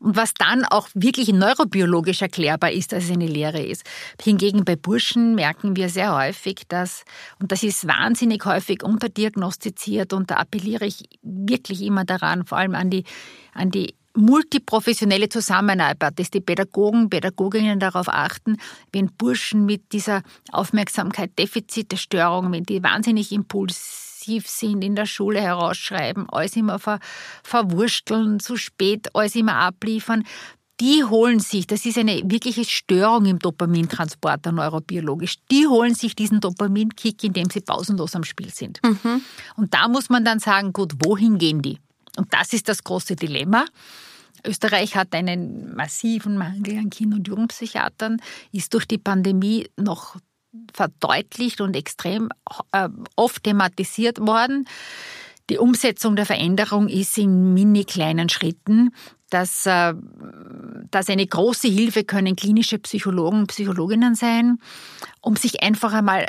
Und 0.00 0.16
was 0.16 0.32
dann 0.32 0.64
auch 0.64 0.88
wirklich 0.94 1.28
neurobiologisch 1.28 2.22
erklärbar 2.22 2.72
ist, 2.72 2.92
dass 2.92 3.04
es 3.04 3.10
eine 3.10 3.26
Lehre 3.26 3.62
ist. 3.62 3.84
Hingegen 4.20 4.64
bei 4.64 4.74
Burschen 4.74 5.34
merken 5.34 5.76
wir 5.76 5.90
sehr 5.90 6.16
häufig, 6.16 6.62
dass, 6.68 7.04
und 7.38 7.52
das 7.52 7.62
ist 7.62 7.86
wahnsinnig 7.86 8.44
häufig 8.46 8.82
unterdiagnostiziert, 8.82 10.14
und 10.14 10.30
da 10.30 10.36
appelliere 10.36 10.86
ich 10.86 11.04
wirklich 11.22 11.82
immer 11.82 12.06
daran, 12.06 12.46
vor 12.46 12.56
allem 12.56 12.74
an 12.74 12.88
die, 12.88 13.04
an 13.52 13.70
die 13.70 13.94
multiprofessionelle 14.14 15.28
Zusammenarbeit, 15.28 16.18
dass 16.18 16.30
die 16.30 16.40
Pädagogen, 16.40 17.10
Pädagoginnen 17.10 17.78
darauf 17.78 18.08
achten, 18.08 18.56
wenn 18.92 19.12
Burschen 19.12 19.66
mit 19.66 19.92
dieser 19.92 20.22
Aufmerksamkeit, 20.50 21.38
Defizitstörung, 21.38 22.52
wenn 22.52 22.64
die 22.64 22.82
wahnsinnig 22.82 23.32
impuls 23.32 24.09
aggressiv 24.20 24.48
sind, 24.48 24.82
in 24.82 24.94
der 24.94 25.06
Schule 25.06 25.40
herausschreiben, 25.40 26.28
alles 26.30 26.56
immer 26.56 26.78
ver, 26.78 27.00
verwursteln, 27.42 28.40
zu 28.40 28.56
spät 28.56 29.14
alles 29.14 29.34
immer 29.34 29.56
abliefern, 29.56 30.24
die 30.80 31.04
holen 31.04 31.40
sich, 31.40 31.66
das 31.66 31.84
ist 31.84 31.98
eine 31.98 32.22
wirkliche 32.24 32.64
Störung 32.64 33.26
im 33.26 33.38
Dopamintransporter 33.38 34.50
neurobiologisch, 34.50 35.36
die 35.50 35.66
holen 35.66 35.94
sich 35.94 36.14
diesen 36.14 36.40
Dopaminkick, 36.40 37.22
indem 37.22 37.50
sie 37.50 37.60
pausenlos 37.60 38.14
am 38.16 38.24
Spiel 38.24 38.50
sind. 38.50 38.80
Mhm. 38.82 39.20
Und 39.56 39.74
da 39.74 39.88
muss 39.88 40.08
man 40.08 40.24
dann 40.24 40.38
sagen, 40.38 40.72
gut, 40.72 40.94
wohin 41.04 41.36
gehen 41.36 41.60
die? 41.60 41.78
Und 42.16 42.32
das 42.32 42.54
ist 42.54 42.68
das 42.68 42.82
große 42.82 43.14
Dilemma. 43.14 43.66
Österreich 44.42 44.96
hat 44.96 45.14
einen 45.14 45.76
massiven 45.76 46.38
Mangel 46.38 46.78
an 46.78 46.88
Kind- 46.88 47.12
und 47.12 47.28
Jugendpsychiatern, 47.28 48.22
ist 48.52 48.72
durch 48.72 48.86
die 48.86 48.96
Pandemie 48.96 49.68
noch 49.76 50.16
verdeutlicht 50.72 51.60
und 51.60 51.76
extrem 51.76 52.28
äh, 52.72 52.88
oft 53.16 53.44
thematisiert 53.44 54.18
worden. 54.20 54.66
Die 55.48 55.58
Umsetzung 55.58 56.16
der 56.16 56.26
Veränderung 56.26 56.88
ist 56.88 57.18
in 57.18 57.54
mini 57.54 57.84
kleinen 57.84 58.28
Schritten. 58.28 58.94
Das, 59.30 59.66
äh, 59.66 59.94
das 60.90 61.08
eine 61.08 61.26
große 61.26 61.68
Hilfe 61.68 62.04
können 62.04 62.36
klinische 62.36 62.78
Psychologen 62.78 63.40
und 63.40 63.46
Psychologinnen 63.48 64.14
sein, 64.14 64.58
um 65.20 65.36
sich 65.36 65.62
einfach 65.62 65.92
einmal 65.92 66.26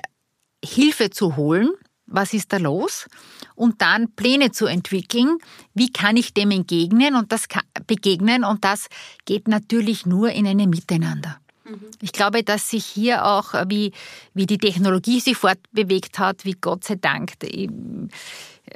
Hilfe 0.64 1.10
zu 1.10 1.36
holen 1.36 1.72
was 2.12 2.34
ist 2.34 2.54
da 2.54 2.58
los 2.58 3.08
und 3.56 3.82
dann 3.82 4.12
Pläne 4.14 4.52
zu 4.52 4.66
entwickeln, 4.66 5.38
wie 5.74 5.92
kann 5.92 6.18
ich 6.18 6.34
dem 6.34 6.52
entgegnen 6.52 7.16
und 7.16 7.32
das 7.32 7.46
begegnen 7.88 8.44
und 8.44 8.64
das 8.64 8.88
geht 9.26 9.48
natürlich 9.48 10.06
nur 10.06 10.32
in 10.32 10.46
einem 10.46 10.70
Miteinander. 10.70 11.40
Mhm. 11.64 11.92
Ich 12.02 12.12
glaube, 12.12 12.44
dass 12.44 12.70
sich 12.70 12.86
hier 12.86 13.26
auch, 13.26 13.54
wie, 13.68 13.92
wie 14.34 14.46
die 14.46 14.58
Technologie 14.58 15.20
sich 15.20 15.38
fortbewegt 15.38 16.20
hat, 16.20 16.46
wie 16.46 16.54
Gott 16.54 16.84
sei 16.84 16.96
Dank 16.96 17.34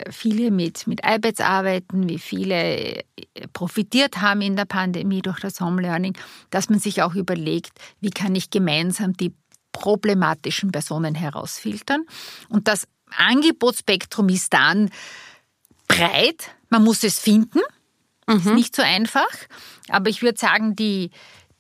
viele 0.10 0.52
mit, 0.52 0.88
mit 0.88 1.02
iPads 1.06 1.40
arbeiten, 1.40 2.10
wie 2.10 2.20
viele 2.20 3.04
profitiert 3.54 4.22
haben 4.22 4.42
in 4.42 4.56
der 4.56 4.66
Pandemie 4.66 5.22
durch 5.22 5.40
das 5.40 5.62
Home 5.62 5.82
Learning, 5.82 6.18
dass 6.50 6.70
man 6.70 6.80
sich 6.80 7.02
auch 7.02 7.16
überlegt, 7.16 7.72
wie 8.02 8.10
kann 8.10 8.36
ich 8.36 8.50
gemeinsam 8.50 9.14
die 9.14 9.34
problematischen 9.72 10.72
Personen 10.72 11.16
herausfiltern. 11.16 12.06
Und 12.50 12.68
das 12.68 12.88
Angebotsspektrum 13.18 14.30
ist 14.30 14.54
dann 14.54 14.90
breit. 15.88 16.50
Man 16.70 16.84
muss 16.84 17.04
es 17.04 17.20
finden. 17.20 17.60
Mhm. 18.28 18.38
Ist 18.38 18.46
nicht 18.48 18.76
so 18.76 18.82
einfach. 18.82 19.30
Aber 19.90 20.10
ich 20.10 20.22
würde 20.22 20.40
sagen, 20.40 20.76
die, 20.76 21.12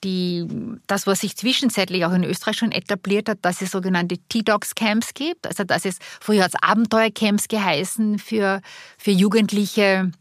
die, 0.05 0.45
das, 0.87 1.07
was 1.07 1.21
sich 1.21 1.35
zwischenzeitlich 1.35 2.05
auch 2.05 2.13
in 2.13 2.23
Österreich 2.23 2.57
schon 2.57 2.71
etabliert 2.71 3.27
hat, 3.27 3.39
dass 3.41 3.61
es 3.61 3.71
sogenannte 3.71 4.17
T-Docs-Camps 4.29 5.13
gibt. 5.15 5.47
Also, 5.47 5.63
dass 5.63 5.83
es 5.83 5.97
früher 6.21 6.43
als 6.43 6.53
Abenteuercamps 6.61 7.47
geheißen 7.47 8.19
für, 8.19 8.61
für 8.97 9.11
Jugendliche, 9.11 10.11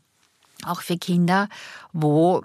auch 0.66 0.80
für 0.80 0.96
Kinder, 0.96 1.48
wo 1.92 2.42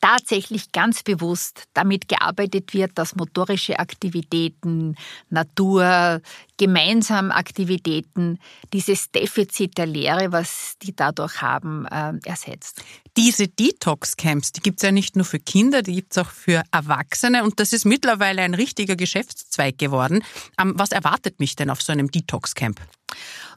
tatsächlich 0.00 0.72
ganz 0.72 1.02
bewusst 1.02 1.64
damit 1.74 2.08
gearbeitet 2.08 2.74
wird, 2.74 2.92
dass 2.96 3.16
motorische 3.16 3.78
Aktivitäten, 3.78 4.96
Natur, 5.30 6.20
gemeinsam 6.56 7.30
Aktivitäten 7.30 8.38
dieses 8.72 9.10
Defizit 9.10 9.78
der 9.78 9.86
Lehre, 9.86 10.32
was 10.32 10.74
die 10.82 10.94
dadurch 10.94 11.40
haben, 11.40 11.86
äh, 11.86 12.12
ersetzt. 12.24 12.82
Diese 13.16 13.48
Detox-Camps, 13.48 14.52
die 14.52 14.60
gibt 14.60 14.78
es 14.78 14.82
ja 14.82 14.92
nicht 14.92 15.16
nur 15.16 15.24
für 15.24 15.38
Kinder, 15.38 15.82
die 15.82 15.94
gibt 15.94 16.12
es 16.12 16.18
auch 16.18 16.30
für 16.30 16.62
Erwachsene 16.70 17.42
und 17.44 17.58
das 17.60 17.72
ist 17.72 17.84
mittlerweile 17.84 18.42
ein 18.42 18.54
richtiger 18.54 18.96
Geschäftszweig 18.96 19.78
geworden. 19.78 20.24
Ähm, 20.60 20.74
was 20.76 20.92
erwartet 20.92 21.40
mich 21.40 21.56
denn 21.56 21.70
auf 21.70 21.82
so 21.82 21.92
einem 21.92 22.10
Detox-Camp? 22.10 22.80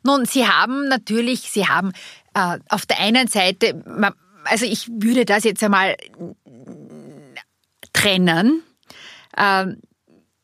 Nun, 0.04 0.26
Sie 0.26 0.48
haben 0.48 0.88
natürlich, 0.88 1.52
Sie 1.52 1.68
haben 1.68 1.92
äh, 2.34 2.58
auf 2.70 2.86
der 2.86 3.00
einen 3.00 3.28
Seite, 3.28 3.84
man, 3.86 4.14
also 4.46 4.66
ich 4.66 4.90
würde 4.90 5.26
das 5.26 5.44
jetzt 5.44 5.64
einmal 5.64 5.96
trennen. 7.94 8.64
Ähm, 9.38 9.78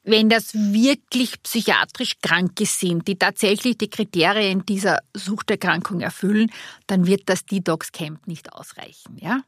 wenn 0.07 0.29
das 0.29 0.53
wirklich 0.53 1.43
psychiatrisch 1.43 2.13
Kranke 2.21 2.65
sind, 2.65 3.10
die 3.10 3.19
tatsächlich 3.19 3.77
die 3.77 3.89
Kriterien 3.89 4.65
dieser 4.65 4.99
Suchterkrankung 5.13 5.99
erfüllen, 5.99 6.49
dann 6.88 7.05
wird 7.07 7.23
das 7.25 7.45
Detox 7.45 7.91
Camp 7.91 8.25
nicht 8.25 8.53
ausreichen. 8.53 9.17
Ja? 9.19 9.41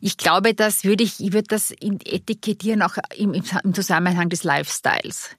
Ich 0.00 0.16
glaube, 0.16 0.54
das 0.54 0.84
würde 0.84 1.02
ich, 1.02 1.18
ich 1.18 1.32
würde 1.32 1.48
das 1.48 1.72
etikettieren 1.72 2.82
auch 2.82 2.96
im, 3.16 3.34
im 3.34 3.74
Zusammenhang 3.74 4.28
des 4.28 4.44
Lifestyles. 4.44 5.30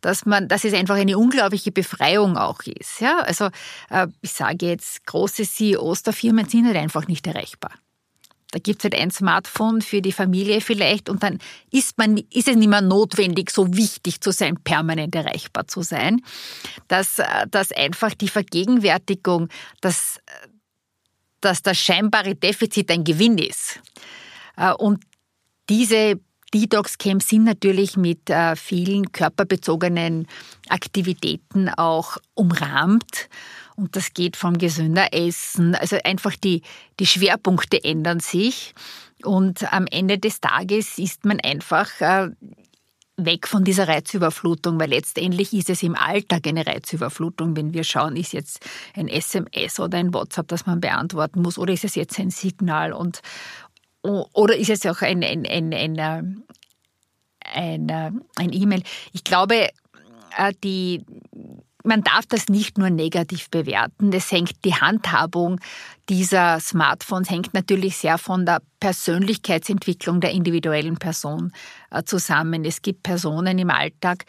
Dass 0.00 0.26
man, 0.26 0.48
dass 0.48 0.64
es 0.64 0.74
einfach 0.74 0.96
eine 0.96 1.16
unglaubliche 1.18 1.70
Befreiung 1.70 2.36
auch 2.36 2.62
ist. 2.64 3.00
Ja? 3.00 3.20
Also, 3.20 3.50
äh, 3.90 4.08
ich 4.22 4.32
sage 4.32 4.66
jetzt, 4.66 5.06
große 5.06 5.44
CEOs 5.44 6.02
der 6.02 6.12
Firmen 6.12 6.48
sind 6.48 6.66
halt 6.66 6.76
einfach 6.76 7.06
nicht 7.06 7.28
erreichbar. 7.28 7.70
Da 8.56 8.60
gibt 8.60 8.80
es 8.80 8.84
halt 8.84 8.94
ein 8.94 9.10
Smartphone 9.10 9.82
für 9.82 10.00
die 10.00 10.12
Familie 10.12 10.62
vielleicht 10.62 11.10
und 11.10 11.22
dann 11.22 11.40
ist, 11.70 11.98
man, 11.98 12.16
ist 12.16 12.48
es 12.48 12.56
nicht 12.56 12.70
mehr 12.70 12.80
notwendig, 12.80 13.50
so 13.50 13.76
wichtig 13.76 14.22
zu 14.22 14.30
sein, 14.30 14.56
permanent 14.64 15.14
erreichbar 15.14 15.68
zu 15.68 15.82
sein, 15.82 16.22
dass, 16.88 17.18
äh, 17.18 17.46
dass 17.50 17.70
einfach 17.70 18.14
die 18.14 18.28
Vergegenwärtigung, 18.28 19.50
dass, 19.82 20.20
dass 21.42 21.60
das 21.60 21.76
scheinbare 21.76 22.34
Defizit 22.34 22.90
ein 22.90 23.04
Gewinn 23.04 23.36
ist. 23.36 23.82
Äh, 24.56 24.72
und 24.72 25.04
diese 25.68 26.18
Detox-Camps 26.54 27.28
sind 27.28 27.44
natürlich 27.44 27.98
mit 27.98 28.30
äh, 28.30 28.56
vielen 28.56 29.12
körperbezogenen 29.12 30.28
Aktivitäten 30.70 31.68
auch 31.68 32.16
umrahmt. 32.32 33.28
Und 33.76 33.94
das 33.94 34.14
geht 34.14 34.36
vom 34.36 34.58
gesünder 34.58 35.12
Essen. 35.12 35.74
Also 35.74 35.98
einfach 36.02 36.34
die, 36.36 36.62
die 36.98 37.06
Schwerpunkte 37.06 37.82
ändern 37.84 38.20
sich. 38.20 38.74
Und 39.22 39.70
am 39.72 39.86
Ende 39.86 40.18
des 40.18 40.40
Tages 40.40 40.98
ist 40.98 41.24
man 41.24 41.40
einfach 41.40 42.00
äh, 42.00 42.30
weg 43.16 43.46
von 43.46 43.64
dieser 43.64 43.88
Reizüberflutung, 43.88 44.78
weil 44.78 44.90
letztendlich 44.90 45.52
ist 45.52 45.70
es 45.70 45.82
im 45.82 45.94
Alltag 45.94 46.46
eine 46.46 46.66
Reizüberflutung, 46.66 47.56
wenn 47.56 47.72
wir 47.72 47.84
schauen, 47.84 48.16
ist 48.16 48.32
jetzt 48.32 48.64
ein 48.94 49.08
SMS 49.08 49.80
oder 49.80 49.98
ein 49.98 50.12
WhatsApp, 50.12 50.48
das 50.48 50.66
man 50.66 50.80
beantworten 50.80 51.42
muss, 51.42 51.58
oder 51.58 51.72
ist 51.72 51.84
es 51.84 51.94
jetzt 51.94 52.18
ein 52.18 52.30
Signal 52.30 52.92
und 52.92 53.20
oder 54.02 54.56
ist 54.56 54.70
es 54.70 54.86
auch 54.86 55.02
ein, 55.02 55.24
ein, 55.24 55.44
ein, 55.46 55.72
ein, 55.72 55.98
äh, 55.98 56.22
ein, 57.40 57.88
äh, 57.88 58.10
ein 58.36 58.52
E-Mail. 58.52 58.82
Ich 59.12 59.24
glaube, 59.24 59.68
die, 60.62 61.04
man 61.86 62.02
darf 62.02 62.26
das 62.26 62.48
nicht 62.48 62.78
nur 62.78 62.90
negativ 62.90 63.48
bewerten. 63.50 64.10
Das 64.10 64.30
hängt 64.30 64.64
die 64.64 64.74
Handhabung 64.74 65.60
dieser 66.08 66.60
Smartphones 66.60 67.30
hängt 67.30 67.52
natürlich 67.52 67.96
sehr 67.96 68.18
von 68.18 68.46
der 68.46 68.60
Persönlichkeitsentwicklung 68.80 70.20
der 70.20 70.30
individuellen 70.30 70.98
Person 70.98 71.52
äh, 71.90 72.04
zusammen. 72.04 72.64
Es 72.64 72.82
gibt 72.82 73.02
Personen 73.02 73.58
im 73.58 73.70
Alltag, 73.70 74.24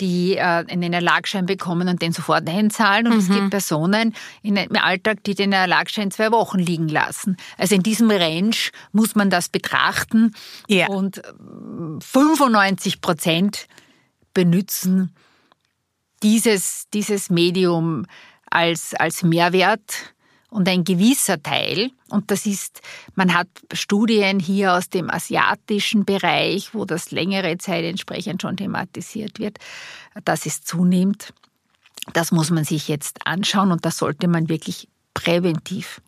die 0.00 0.36
äh, 0.36 0.40
einen 0.40 0.92
Erlagschein 0.92 1.46
bekommen 1.46 1.88
und 1.88 2.00
den 2.00 2.12
sofort 2.12 2.48
einzahlen. 2.48 3.08
Und 3.08 3.14
mhm. 3.14 3.18
es 3.18 3.28
gibt 3.28 3.50
Personen 3.50 4.14
im 4.42 4.56
Alltag, 4.76 5.22
die 5.24 5.34
den 5.34 5.52
Erlagschein 5.52 6.10
zwei 6.10 6.30
Wochen 6.30 6.58
liegen 6.58 6.88
lassen. 6.88 7.36
Also 7.58 7.74
in 7.74 7.82
diesem 7.82 8.10
Range 8.10 8.56
muss 8.92 9.14
man 9.14 9.28
das 9.28 9.48
betrachten. 9.48 10.34
Ja. 10.68 10.86
Und 10.88 11.20
95 12.00 12.94
äh, 12.94 12.98
Prozent 13.00 13.66
benützen 14.32 15.14
dieses, 16.22 16.84
dieses 16.92 17.30
Medium 17.30 18.06
als, 18.50 18.94
als 18.94 19.22
Mehrwert 19.22 20.14
und 20.50 20.68
ein 20.68 20.84
gewisser 20.84 21.42
Teil, 21.42 21.90
und 22.08 22.30
das 22.30 22.44
ist, 22.46 22.80
man 23.14 23.34
hat 23.34 23.48
Studien 23.72 24.38
hier 24.40 24.74
aus 24.74 24.88
dem 24.88 25.10
asiatischen 25.10 26.04
Bereich, 26.04 26.74
wo 26.74 26.86
das 26.86 27.10
längere 27.10 27.58
Zeit 27.58 27.84
entsprechend 27.84 28.42
schon 28.42 28.56
thematisiert 28.56 29.38
wird, 29.38 29.58
dass 30.24 30.46
es 30.46 30.62
zunimmt. 30.62 31.34
Das 32.14 32.32
muss 32.32 32.50
man 32.50 32.64
sich 32.64 32.88
jetzt 32.88 33.26
anschauen 33.26 33.72
und 33.72 33.84
das 33.84 33.98
sollte 33.98 34.28
man 34.28 34.48
wirklich 34.48 34.88
präventiv 35.12 36.00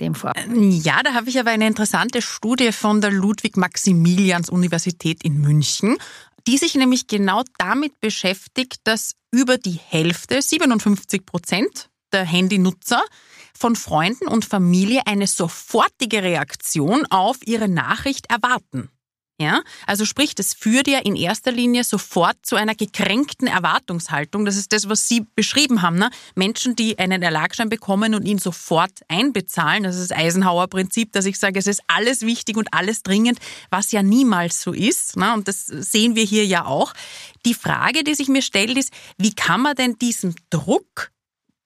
dem 0.00 0.16
vor. 0.16 0.32
Ja, 0.54 1.02
da 1.02 1.14
habe 1.14 1.28
ich 1.28 1.38
aber 1.38 1.50
eine 1.50 1.68
interessante 1.68 2.22
Studie 2.22 2.72
von 2.72 3.00
der 3.00 3.12
Ludwig-Maximilians-Universität 3.12 5.22
in 5.22 5.40
München 5.40 5.96
die 6.46 6.58
sich 6.58 6.74
nämlich 6.74 7.06
genau 7.06 7.42
damit 7.58 8.00
beschäftigt, 8.00 8.80
dass 8.84 9.14
über 9.30 9.58
die 9.58 9.78
Hälfte, 9.88 10.42
57 10.42 11.24
Prozent 11.24 11.90
der 12.12 12.24
Handynutzer 12.24 13.02
von 13.54 13.76
Freunden 13.76 14.28
und 14.28 14.44
Familie 14.44 15.02
eine 15.06 15.26
sofortige 15.26 16.22
Reaktion 16.22 17.06
auf 17.06 17.38
ihre 17.46 17.68
Nachricht 17.68 18.30
erwarten. 18.30 18.90
Ja, 19.42 19.64
also 19.88 20.04
sprich, 20.04 20.36
das 20.36 20.54
führt 20.54 20.86
ja 20.86 21.00
in 21.00 21.16
erster 21.16 21.50
Linie 21.50 21.82
sofort 21.82 22.36
zu 22.42 22.54
einer 22.54 22.76
gekränkten 22.76 23.48
Erwartungshaltung. 23.48 24.44
Das 24.44 24.56
ist 24.56 24.72
das, 24.72 24.88
was 24.88 25.08
Sie 25.08 25.26
beschrieben 25.34 25.82
haben. 25.82 25.96
Ne? 25.98 26.10
Menschen, 26.36 26.76
die 26.76 26.96
einen 27.00 27.22
Erlagschein 27.22 27.68
bekommen 27.68 28.14
und 28.14 28.24
ihn 28.24 28.38
sofort 28.38 29.00
einbezahlen. 29.08 29.82
Das 29.82 29.96
ist 29.96 30.12
das 30.12 30.16
Eisenhower-Prinzip, 30.16 31.10
dass 31.10 31.24
ich 31.24 31.40
sage, 31.40 31.58
es 31.58 31.66
ist 31.66 31.82
alles 31.88 32.20
wichtig 32.22 32.56
und 32.56 32.72
alles 32.72 33.02
dringend, 33.02 33.40
was 33.68 33.90
ja 33.90 34.04
niemals 34.04 34.62
so 34.62 34.72
ist. 34.72 35.16
Ne? 35.16 35.34
Und 35.34 35.48
das 35.48 35.66
sehen 35.66 36.14
wir 36.14 36.22
hier 36.22 36.46
ja 36.46 36.64
auch. 36.64 36.92
Die 37.44 37.54
Frage, 37.54 38.04
die 38.04 38.14
sich 38.14 38.28
mir 38.28 38.42
stellt, 38.42 38.78
ist, 38.78 38.92
wie 39.18 39.34
kann 39.34 39.62
man 39.62 39.74
denn 39.74 39.98
diesen 39.98 40.36
Druck 40.50 41.11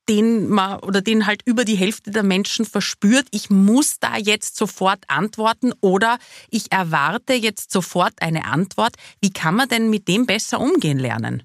den 0.09 0.49
man 0.49 0.79
oder 0.81 1.01
den 1.01 1.27
halt 1.27 1.43
über 1.45 1.65
die 1.65 1.77
Hälfte 1.77 2.11
der 2.11 2.23
Menschen 2.23 2.65
verspürt, 2.65 3.27
ich 3.31 3.51
muss 3.51 3.99
da 3.99 4.17
jetzt 4.17 4.57
sofort 4.57 5.05
antworten 5.09 5.73
oder 5.81 6.19
ich 6.51 6.73
erwarte 6.73 7.35
jetzt 7.35 7.73
sofort 7.73 8.15
eine 8.21 8.45
Antwort. 8.45 8.95
Wie 9.21 9.33
kann 9.33 9.57
man 9.57 9.69
denn 9.69 9.91
mit 9.91 10.09
dem 10.09 10.27
besser 10.27 10.61
umgehen 10.61 10.99
lernen? 10.99 11.43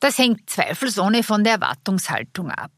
Das 0.00 0.18
hängt 0.18 0.48
zweifelsohne 0.48 1.22
von 1.22 1.44
der 1.44 1.54
Erwartungshaltung 1.54 2.50
ab. 2.50 2.72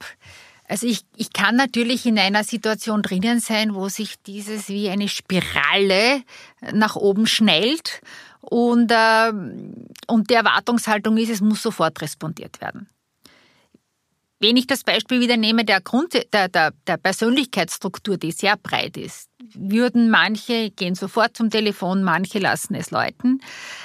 Also 0.69 0.87
ich, 0.87 1.03
ich 1.17 1.33
kann 1.33 1.57
natürlich 1.57 2.07
in 2.07 2.19
einer 2.19 2.45
Situation 2.45 3.03
drinnen 3.03 3.41
sein, 3.41 3.75
wo 3.75 3.89
sich 3.89 4.23
dieses 4.23 4.69
wie 4.69 4.89
eine 4.89 5.09
Spirale 5.09 6.23
nach 6.73 6.97
oben 6.97 7.27
schnellt 7.27 8.01
und, 8.41 8.91
äh, 8.91 9.33
und 10.07 10.31
die 10.31 10.35
Erwartungshaltung 10.35 11.17
ist, 11.19 11.31
es 11.31 11.41
muss 11.41 11.63
sofort 11.63 12.01
respondiert 12.01 12.61
werden 12.61 12.89
wenn 14.43 14.57
ich 14.57 14.67
das 14.67 14.83
Beispiel 14.83 15.21
wieder 15.21 15.37
nehme, 15.37 15.65
der 15.65 15.81
Grund 15.81 16.15
der, 16.33 16.49
der, 16.49 16.73
der 16.87 16.97
Persönlichkeitsstruktur, 16.97 18.19
die 18.19 18.33
sehr 18.33 18.57
breit 18.57 18.97
ist, 18.97 19.29
würden 19.55 20.11
manche 20.11 20.71
gehen 20.71 20.97
sofort 20.97 21.37
zum 21.37 21.49
Telefon, 21.49 22.03
manche 22.03 22.41
lassen 22.41 22.75
es 22.75 22.91
läuten. 22.91 23.41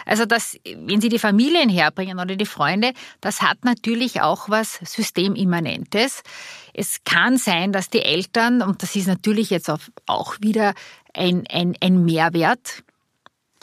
Also 0.05 0.25
das, 0.25 0.57
wenn 0.65 0.99
Sie 0.99 1.09
die 1.09 1.19
Familien 1.19 1.69
herbringen 1.69 2.19
oder 2.19 2.35
die 2.35 2.45
Freunde, 2.45 2.93
das 3.21 3.43
hat 3.43 3.65
natürlich 3.65 4.21
auch 4.21 4.49
was 4.49 4.79
Systemimmanentes. 4.83 6.23
Es 6.73 7.03
kann 7.05 7.37
sein, 7.37 7.71
dass 7.71 7.89
die 7.89 8.01
Eltern, 8.01 8.63
und 8.63 8.81
das 8.81 8.95
ist 8.95 9.07
natürlich 9.07 9.51
jetzt 9.51 9.71
auch 10.07 10.35
wieder 10.41 10.73
ein, 11.13 11.45
ein, 11.51 11.75
ein 11.81 12.03
Mehrwert, 12.03 12.83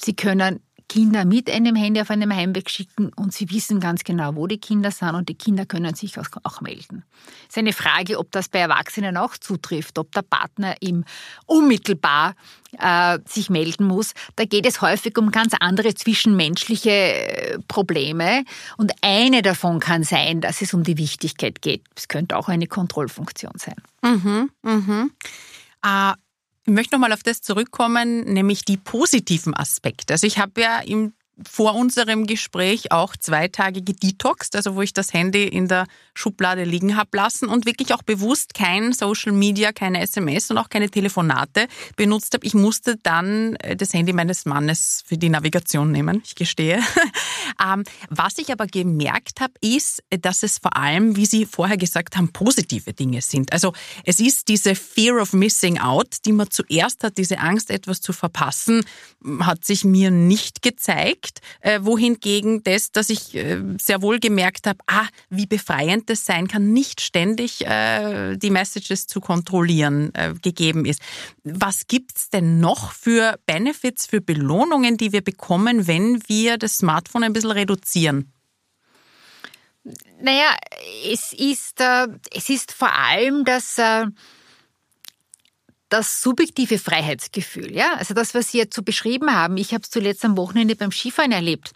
sie 0.00 0.14
können 0.14 0.60
Kinder 0.88 1.24
mit 1.24 1.50
einem 1.50 1.76
Handy 1.76 2.00
auf 2.00 2.10
einem 2.10 2.34
Heimweg 2.34 2.70
schicken 2.70 3.10
und 3.14 3.32
sie 3.32 3.50
wissen 3.50 3.80
ganz 3.80 4.04
genau, 4.04 4.36
wo 4.36 4.46
die 4.46 4.58
Kinder 4.58 4.90
sind 4.90 5.14
und 5.14 5.28
die 5.28 5.34
Kinder 5.34 5.66
können 5.66 5.94
sich 5.94 6.18
auch 6.18 6.60
melden. 6.60 7.04
Es 7.42 7.50
ist 7.50 7.58
eine 7.58 7.72
Frage, 7.72 8.18
ob 8.18 8.30
das 8.30 8.48
bei 8.48 8.60
Erwachsenen 8.60 9.16
auch 9.16 9.36
zutrifft, 9.36 9.98
ob 9.98 10.12
der 10.12 10.22
Partner 10.22 10.76
ihm 10.80 11.04
unmittelbar 11.46 12.34
äh, 12.78 13.18
sich 13.26 13.50
melden 13.50 13.86
muss. 13.86 14.12
Da 14.36 14.44
geht 14.44 14.66
es 14.66 14.82
häufig 14.82 15.16
um 15.18 15.30
ganz 15.30 15.54
andere 15.58 15.94
zwischenmenschliche 15.94 16.90
äh, 16.90 17.58
Probleme 17.66 18.44
und 18.76 18.92
eine 19.00 19.42
davon 19.42 19.80
kann 19.80 20.04
sein, 20.04 20.40
dass 20.40 20.62
es 20.62 20.74
um 20.74 20.84
die 20.84 20.98
Wichtigkeit 20.98 21.62
geht. 21.62 21.82
Es 21.96 22.08
könnte 22.08 22.36
auch 22.36 22.48
eine 22.48 22.66
Kontrollfunktion 22.66 23.54
sein. 23.56 23.76
Mhm, 24.02 24.50
mhm. 24.62 25.12
Äh, 25.84 26.12
ich 26.66 26.72
möchte 26.72 26.94
nochmal 26.94 27.12
auf 27.12 27.22
das 27.22 27.40
zurückkommen, 27.40 28.24
nämlich 28.24 28.64
die 28.64 28.76
positiven 28.76 29.54
Aspekte. 29.54 30.14
Also 30.14 30.26
ich 30.26 30.38
habe 30.38 30.60
ja 30.60 30.80
im 30.80 31.12
vor 31.50 31.74
unserem 31.74 32.26
Gespräch 32.26 32.92
auch 32.92 33.16
zwei 33.16 33.48
Tage 33.48 33.82
gedetoxt, 33.82 34.54
also 34.54 34.76
wo 34.76 34.82
ich 34.82 34.92
das 34.92 35.12
Handy 35.12 35.44
in 35.44 35.66
der 35.66 35.86
Schublade 36.14 36.64
liegen 36.64 36.96
habe 36.96 37.16
lassen 37.16 37.48
und 37.48 37.66
wirklich 37.66 37.92
auch 37.92 38.02
bewusst 38.02 38.54
kein 38.54 38.92
Social 38.92 39.32
Media, 39.32 39.72
keine 39.72 40.00
SMS 40.00 40.50
und 40.50 40.58
auch 40.58 40.68
keine 40.68 40.90
Telefonate 40.90 41.66
benutzt 41.96 42.34
habe. 42.34 42.46
Ich 42.46 42.54
musste 42.54 42.96
dann 43.02 43.56
äh, 43.56 43.74
das 43.74 43.92
Handy 43.92 44.12
meines 44.12 44.46
Mannes 44.46 45.02
für 45.06 45.18
die 45.18 45.28
Navigation 45.28 45.90
nehmen, 45.90 46.22
ich 46.24 46.34
gestehe. 46.34 46.80
Ähm, 47.62 47.84
was 48.10 48.38
ich 48.38 48.50
aber 48.50 48.66
gemerkt 48.66 49.40
habe, 49.40 49.52
ist, 49.60 50.02
dass 50.10 50.42
es 50.42 50.58
vor 50.58 50.76
allem, 50.76 51.14
wie 51.14 51.26
Sie 51.26 51.46
vorher 51.46 51.76
gesagt 51.76 52.16
haben, 52.16 52.32
positive 52.32 52.92
Dinge 52.92 53.22
sind. 53.22 53.52
Also 53.52 53.72
es 54.04 54.18
ist 54.18 54.48
diese 54.48 54.74
Fear 54.74 55.20
of 55.20 55.34
Missing 55.34 55.78
Out, 55.78 56.16
die 56.24 56.32
man 56.32 56.50
zuerst 56.50 57.04
hat, 57.04 57.16
diese 57.16 57.38
Angst, 57.38 57.70
etwas 57.70 58.00
zu 58.00 58.12
verpassen, 58.12 58.84
hat 59.40 59.64
sich 59.64 59.84
mir 59.84 60.10
nicht 60.10 60.62
gezeigt 60.62 61.23
geschickt, 61.24 61.40
äh, 61.60 61.80
wohingegen 61.82 62.62
das, 62.62 62.92
dass 62.92 63.10
ich 63.10 63.34
äh, 63.34 63.60
sehr 63.80 64.02
wohl 64.02 64.18
gemerkt 64.18 64.66
habe, 64.66 64.78
ah, 64.86 65.06
wie 65.30 65.46
befreiend 65.46 66.10
das 66.10 66.24
sein 66.24 66.48
kann, 66.48 66.72
nicht 66.72 67.00
ständig 67.00 67.66
äh, 67.66 68.36
die 68.36 68.50
Messages 68.50 69.06
zu 69.06 69.20
kontrollieren 69.20 70.12
gegeben 70.42 70.84
ist. 70.84 71.00
Was 71.44 71.86
gibt's 71.86 72.30
denn 72.30 72.60
noch 72.60 72.92
für 72.92 73.38
Benefits, 73.46 74.06
für 74.06 74.20
Belohnungen, 74.20 74.96
die 74.96 75.12
wir 75.12 75.22
bekommen, 75.22 75.86
wenn 75.86 76.20
wir 76.28 76.58
das 76.58 76.78
Smartphone 76.78 77.24
ein 77.24 77.32
bisschen 77.32 77.50
reduzieren? 77.50 78.32
Naja, 80.20 80.56
es 81.10 81.32
ist, 81.32 81.80
es 82.30 82.48
ist 82.48 82.72
vor 82.72 82.92
allem 82.92 83.44
das, 83.44 83.78
äh, 83.78 84.06
das 85.94 86.20
subjektive 86.22 86.80
Freiheitsgefühl, 86.80 87.72
ja, 87.72 87.94
also 87.96 88.14
das, 88.14 88.34
was 88.34 88.50
Sie 88.50 88.58
jetzt 88.58 88.74
so 88.74 88.82
beschrieben 88.82 89.32
haben, 89.32 89.56
ich 89.56 89.72
habe 89.72 89.82
es 89.84 89.90
zuletzt 89.90 90.24
am 90.24 90.36
Wochenende 90.36 90.74
beim 90.74 90.90
Skifahren 90.90 91.30
erlebt. 91.30 91.70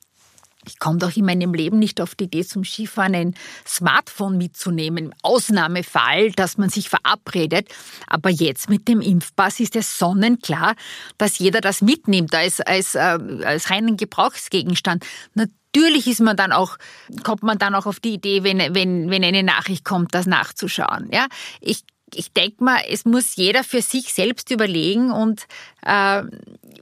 Ich 0.66 0.80
komme 0.80 0.98
doch 0.98 1.16
in 1.16 1.24
meinem 1.24 1.54
Leben 1.54 1.78
nicht 1.78 2.00
auf 2.00 2.16
die 2.16 2.24
Idee, 2.24 2.44
zum 2.44 2.64
Skifahren 2.64 3.14
ein 3.14 3.34
Smartphone 3.64 4.36
mitzunehmen. 4.36 5.06
Im 5.06 5.12
Ausnahmefall, 5.22 6.32
dass 6.32 6.58
man 6.58 6.68
sich 6.68 6.88
verabredet. 6.88 7.68
Aber 8.08 8.28
jetzt 8.28 8.68
mit 8.68 8.88
dem 8.88 9.00
Impfpass 9.00 9.60
ist 9.60 9.76
es 9.76 9.98
sonnenklar, 9.98 10.74
dass 11.16 11.38
jeder 11.38 11.60
das 11.60 11.80
mitnimmt 11.80 12.34
als, 12.34 12.60
als, 12.60 12.96
äh, 12.96 13.18
als 13.44 13.70
reinen 13.70 13.96
Gebrauchsgegenstand. 13.96 15.06
Natürlich 15.34 16.08
ist 16.08 16.20
man 16.20 16.36
dann 16.36 16.50
auch, 16.50 16.76
kommt 17.22 17.44
man 17.44 17.58
dann 17.58 17.76
auch 17.76 17.86
auf 17.86 18.00
die 18.00 18.14
Idee, 18.14 18.42
wenn, 18.42 18.58
wenn, 18.74 19.10
wenn 19.10 19.24
eine 19.24 19.44
Nachricht 19.44 19.84
kommt, 19.84 20.12
das 20.12 20.26
nachzuschauen. 20.26 21.08
Ja, 21.12 21.28
ich 21.60 21.84
ich 22.14 22.32
denke 22.32 22.62
mal, 22.62 22.80
es 22.88 23.04
muss 23.04 23.36
jeder 23.36 23.64
für 23.64 23.82
sich 23.82 24.12
selbst 24.12 24.50
überlegen 24.50 25.10
und 25.10 25.46
äh, 25.84 26.22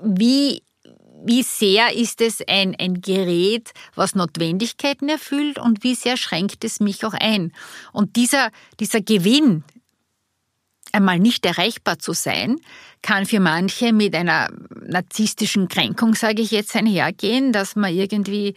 wie 0.03 0.63
wie 1.25 1.43
sehr 1.43 1.93
ist 1.93 2.21
es 2.21 2.41
ein, 2.47 2.77
ein 2.79 3.01
Gerät, 3.01 3.73
was 3.97 4.15
Notwendigkeiten 4.15 5.09
erfüllt 5.09 5.59
und 5.59 5.83
wie 5.83 5.97
sehr 5.97 6.17
schränkt 6.17 6.63
es 6.63 6.79
mich 6.79 7.05
auch 7.05 7.15
ein. 7.15 7.53
Und 7.93 8.15
dieser, 8.15 8.51
dieser 8.79 9.01
Gewinn, 9.01 9.65
einmal 10.93 11.19
nicht 11.19 11.45
erreichbar 11.45 11.99
zu 11.99 12.13
sein, 12.13 12.61
kann 13.03 13.27
für 13.27 13.41
manche 13.41 13.93
mit 13.93 14.15
einer 14.15 14.49
narzisstischen 14.87 15.69
Kränkung, 15.69 16.15
sage 16.15 16.43
ich 16.43 16.53
jetzt, 16.53 16.77
einhergehen, 16.77 17.53
dass 17.53 17.75
man 17.75 17.93
irgendwie 17.93 18.55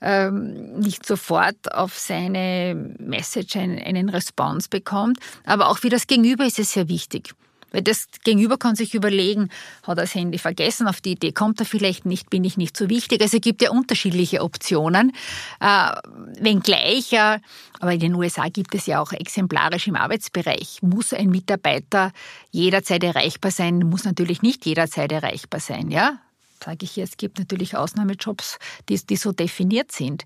ähm, 0.00 0.78
nicht 0.78 1.06
sofort 1.06 1.72
auf 1.72 1.98
seine 1.98 2.94
Message 2.98 3.56
einen, 3.56 3.78
einen 3.78 4.08
Response 4.08 4.68
bekommt. 4.68 5.18
Aber 5.44 5.68
auch 5.68 5.78
für 5.78 5.88
das 5.88 6.06
Gegenüber 6.06 6.44
ist 6.44 6.58
es 6.58 6.72
sehr 6.72 6.88
wichtig. 6.88 7.34
Weil 7.72 7.82
das 7.82 8.06
Gegenüber 8.24 8.56
kann 8.56 8.76
sich 8.76 8.94
überlegen, 8.94 9.50
hat 9.82 9.98
er 9.98 10.02
das 10.02 10.14
Handy 10.14 10.38
vergessen, 10.38 10.86
auf 10.86 11.00
die 11.00 11.12
Idee 11.12 11.32
kommt 11.32 11.60
er 11.60 11.66
vielleicht 11.66 12.06
nicht, 12.06 12.30
bin 12.30 12.44
ich 12.44 12.56
nicht 12.56 12.76
so 12.76 12.88
wichtig. 12.88 13.20
Also 13.20 13.36
es 13.36 13.42
gibt 13.42 13.60
ja 13.60 13.70
unterschiedliche 13.70 14.40
Optionen. 14.40 15.12
Äh, 15.60 15.92
wenngleich, 16.40 17.12
äh, 17.12 17.38
aber 17.80 17.92
in 17.92 18.00
den 18.00 18.14
USA 18.14 18.48
gibt 18.48 18.74
es 18.74 18.86
ja 18.86 19.00
auch 19.00 19.12
exemplarisch 19.12 19.88
im 19.88 19.96
Arbeitsbereich, 19.96 20.78
muss 20.82 21.12
ein 21.12 21.28
Mitarbeiter 21.28 22.12
jederzeit 22.50 23.02
erreichbar 23.02 23.50
sein, 23.50 23.80
muss 23.80 24.04
natürlich 24.04 24.42
nicht 24.42 24.64
jederzeit 24.64 25.10
erreichbar 25.12 25.60
sein. 25.60 25.90
Ja? 25.90 26.18
Sage 26.62 26.84
ich 26.84 26.92
hier, 26.92 27.04
es 27.04 27.16
gibt 27.16 27.38
natürlich 27.38 27.76
Ausnahmejobs, 27.76 28.58
die, 28.88 28.98
die 29.04 29.16
so 29.16 29.32
definiert 29.32 29.92
sind. 29.92 30.24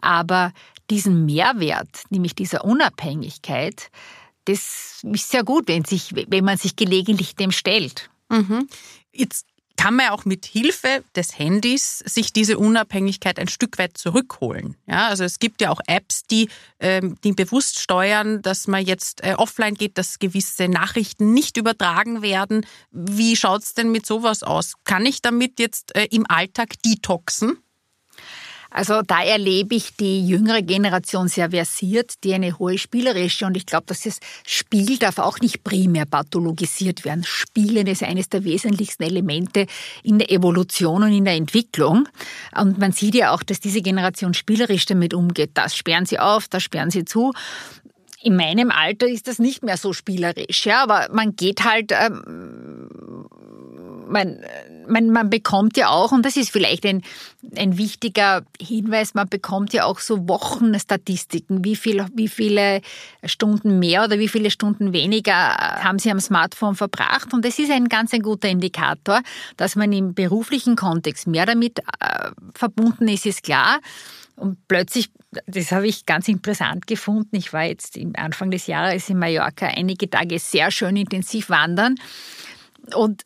Aber 0.00 0.52
diesen 0.90 1.24
Mehrwert, 1.24 2.04
nämlich 2.10 2.34
dieser 2.34 2.64
Unabhängigkeit, 2.64 3.90
das 4.44 5.02
ist 5.02 5.30
sehr 5.30 5.44
gut, 5.44 5.68
wenn, 5.68 5.84
sich, 5.84 6.12
wenn 6.14 6.44
man 6.44 6.56
sich 6.56 6.76
gelegentlich 6.76 7.34
dem 7.34 7.50
stellt. 7.50 8.10
Mhm. 8.28 8.68
Jetzt 9.12 9.46
kann 9.76 9.96
man 9.96 10.08
auch 10.08 10.24
mit 10.24 10.46
Hilfe 10.46 11.04
des 11.14 11.38
Handys 11.38 11.98
sich 12.00 12.32
diese 12.32 12.58
Unabhängigkeit 12.58 13.38
ein 13.38 13.48
Stück 13.48 13.78
weit 13.78 13.96
zurückholen. 13.96 14.76
Ja, 14.86 15.08
also 15.08 15.24
es 15.24 15.38
gibt 15.38 15.60
ja 15.60 15.70
auch 15.70 15.80
Apps, 15.86 16.24
die, 16.24 16.48
ähm, 16.80 17.16
die 17.24 17.32
bewusst 17.32 17.78
steuern, 17.78 18.42
dass 18.42 18.66
man 18.66 18.84
jetzt 18.84 19.22
äh, 19.22 19.34
offline 19.34 19.74
geht, 19.74 19.98
dass 19.98 20.18
gewisse 20.18 20.68
Nachrichten 20.68 21.34
nicht 21.34 21.56
übertragen 21.56 22.22
werden. 22.22 22.66
Wie 22.90 23.36
schaut's 23.36 23.74
denn 23.74 23.90
mit 23.90 24.06
sowas 24.06 24.42
aus? 24.42 24.74
Kann 24.84 25.06
ich 25.06 25.22
damit 25.22 25.58
jetzt 25.60 25.94
äh, 25.94 26.06
im 26.10 26.26
Alltag 26.28 26.74
detoxen? 26.84 27.58
Also 28.70 29.02
da 29.02 29.22
erlebe 29.22 29.74
ich 29.74 29.96
die 29.96 30.26
jüngere 30.26 30.62
Generation 30.62 31.28
sehr 31.28 31.50
versiert, 31.50 32.14
die 32.24 32.34
eine 32.34 32.58
hohe 32.58 32.78
spielerische 32.78 33.46
und 33.46 33.56
ich 33.56 33.66
glaube, 33.66 33.86
dass 33.86 34.02
das 34.02 34.18
Spiel 34.44 34.98
darf 34.98 35.18
auch 35.18 35.38
nicht 35.40 35.64
primär 35.64 36.06
pathologisiert 36.06 37.04
werden. 37.04 37.24
Spielen 37.24 37.86
ist 37.86 38.02
eines 38.02 38.28
der 38.28 38.44
wesentlichsten 38.44 39.04
Elemente 39.04 39.66
in 40.02 40.18
der 40.18 40.30
Evolution 40.30 41.02
und 41.02 41.12
in 41.12 41.24
der 41.24 41.34
Entwicklung. 41.34 42.08
Und 42.58 42.78
man 42.78 42.92
sieht 42.92 43.14
ja 43.14 43.32
auch, 43.32 43.42
dass 43.42 43.60
diese 43.60 43.82
Generation 43.82 44.34
spielerisch 44.34 44.86
damit 44.86 45.14
umgeht. 45.14 45.50
Das 45.54 45.76
sperren 45.76 46.06
sie 46.06 46.18
auf, 46.18 46.48
das 46.48 46.62
sperren 46.62 46.90
sie 46.90 47.04
zu. 47.04 47.32
In 48.22 48.36
meinem 48.36 48.70
Alter 48.70 49.06
ist 49.06 49.28
das 49.28 49.38
nicht 49.38 49.62
mehr 49.62 49.76
so 49.76 49.92
spielerisch, 49.92 50.66
ja, 50.66 50.82
aber 50.82 51.08
man 51.12 51.36
geht 51.36 51.64
halt 51.64 51.92
ähm, 51.92 52.88
man, 54.08 54.44
man, 54.88 55.10
man 55.10 55.30
bekommt 55.30 55.76
ja 55.76 55.88
auch, 55.88 56.12
und 56.12 56.24
das 56.24 56.36
ist 56.36 56.50
vielleicht 56.50 56.84
ein, 56.86 57.02
ein 57.56 57.78
wichtiger 57.78 58.42
Hinweis, 58.60 59.14
man 59.14 59.28
bekommt 59.28 59.72
ja 59.72 59.84
auch 59.84 60.00
so 60.00 60.28
Wochenstatistiken, 60.28 61.64
wie, 61.64 61.76
viel, 61.76 62.04
wie 62.14 62.28
viele 62.28 62.80
Stunden 63.24 63.78
mehr 63.78 64.04
oder 64.04 64.18
wie 64.18 64.28
viele 64.28 64.50
Stunden 64.50 64.92
weniger 64.92 65.34
haben 65.34 65.98
Sie 65.98 66.10
am 66.10 66.20
Smartphone 66.20 66.74
verbracht. 66.74 67.32
Und 67.32 67.44
das 67.44 67.58
ist 67.58 67.70
ein 67.70 67.88
ganz 67.88 68.12
ein 68.12 68.22
guter 68.22 68.48
Indikator, 68.48 69.20
dass 69.56 69.76
man 69.76 69.92
im 69.92 70.14
beruflichen 70.14 70.76
Kontext 70.76 71.26
mehr 71.26 71.46
damit 71.46 71.78
äh, 71.78 72.30
verbunden 72.54 73.08
ist, 73.08 73.26
ist 73.26 73.42
klar. 73.42 73.80
Und 74.36 74.58
plötzlich, 74.68 75.10
das 75.46 75.72
habe 75.72 75.86
ich 75.86 76.04
ganz 76.04 76.28
interessant 76.28 76.86
gefunden, 76.86 77.36
ich 77.36 77.52
war 77.52 77.64
jetzt 77.64 77.96
im 77.96 78.12
Anfang 78.16 78.50
des 78.50 78.66
Jahres 78.66 79.08
in 79.08 79.18
Mallorca 79.18 79.66
einige 79.66 80.10
Tage 80.10 80.38
sehr 80.38 80.70
schön 80.70 80.96
intensiv 80.96 81.48
wandern. 81.48 81.94
Und 82.94 83.22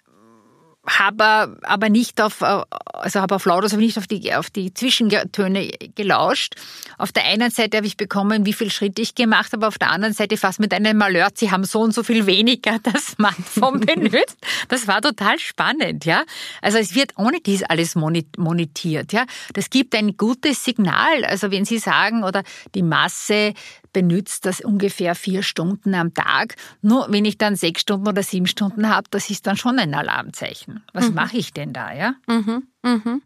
habe 0.87 1.59
aber 1.62 1.88
nicht 1.90 2.21
auf, 2.21 2.43
also 2.43 3.21
habe 3.21 3.35
auf 3.35 3.45
Lauters, 3.45 3.73
aber 3.73 3.83
nicht 3.83 3.99
auf 3.99 4.07
die, 4.07 4.35
auf 4.35 4.51
die 4.51 4.73
Zwischentöne 4.73 5.71
gelauscht. 5.95 6.55
Auf 6.97 7.12
der 7.12 7.25
einen 7.27 7.51
Seite 7.51 7.77
habe 7.77 7.87
ich 7.87 7.97
bekommen, 7.97 8.47
wie 8.47 8.53
viel 8.55 8.71
Schritte 8.71 9.03
ich 9.03 9.14
gemacht 9.14 9.53
habe, 9.53 9.66
auf 9.66 9.79
der 9.79 9.90
anderen 9.90 10.14
Seite 10.14 10.37
fast 10.37 10.59
mit 10.59 10.73
einem 10.73 10.97
Malheur, 10.97 11.29
sie 11.35 11.51
haben 11.51 11.64
so 11.64 11.81
und 11.81 11.93
so 11.93 12.03
viel 12.03 12.27
weniger 12.27 12.79
das 12.83 13.09
Smartphone 13.09 13.81
benutzt. 13.87 14.38
Das 14.69 14.88
war 14.88 15.03
total 15.03 15.38
spannend, 15.38 16.07
ja. 16.07 16.25
Also 16.62 16.79
es 16.79 16.95
wird 16.95 17.12
ohne 17.16 17.40
dies 17.40 17.62
alles 17.62 17.95
monetiert, 17.95 19.12
ja. 19.12 19.27
Das 19.53 19.70
gibt 19.70 19.95
ein 19.95 20.16
gutes 20.16 20.64
Signal. 20.64 21.24
Also 21.24 21.51
wenn 21.51 21.64
Sie 21.64 21.78
sagen, 21.78 22.24
oder 22.24 22.43
die 22.74 22.83
Masse 22.83 23.53
benützt 23.93 24.47
das 24.47 24.61
ungefähr 24.61 25.14
vier 25.14 25.43
Stunden 25.43 25.95
am 25.95 26.14
Tag. 26.14 26.57
Nur 26.82 27.07
wenn 27.11 27.24
ich 27.24 27.38
dann 27.38 27.57
sechs 27.57 27.82
Stunden 27.82 28.09
oder 28.09 28.22
sieben 28.22 28.47
Stunden 28.47 28.88
habe, 28.88 29.09
das 29.11 29.30
ist 29.30 29.47
dann 29.47 29.57
schon 29.57 29.78
ein 29.78 29.95
Alarmzeichen. 29.95 30.82
Was 30.93 31.09
mhm. 31.09 31.14
mache 31.14 31.36
ich 31.36 31.53
denn 31.53 31.72
da, 31.72 31.93
ja? 31.93 32.14
Mhm. 32.26 32.68
Mhm. 32.82 33.22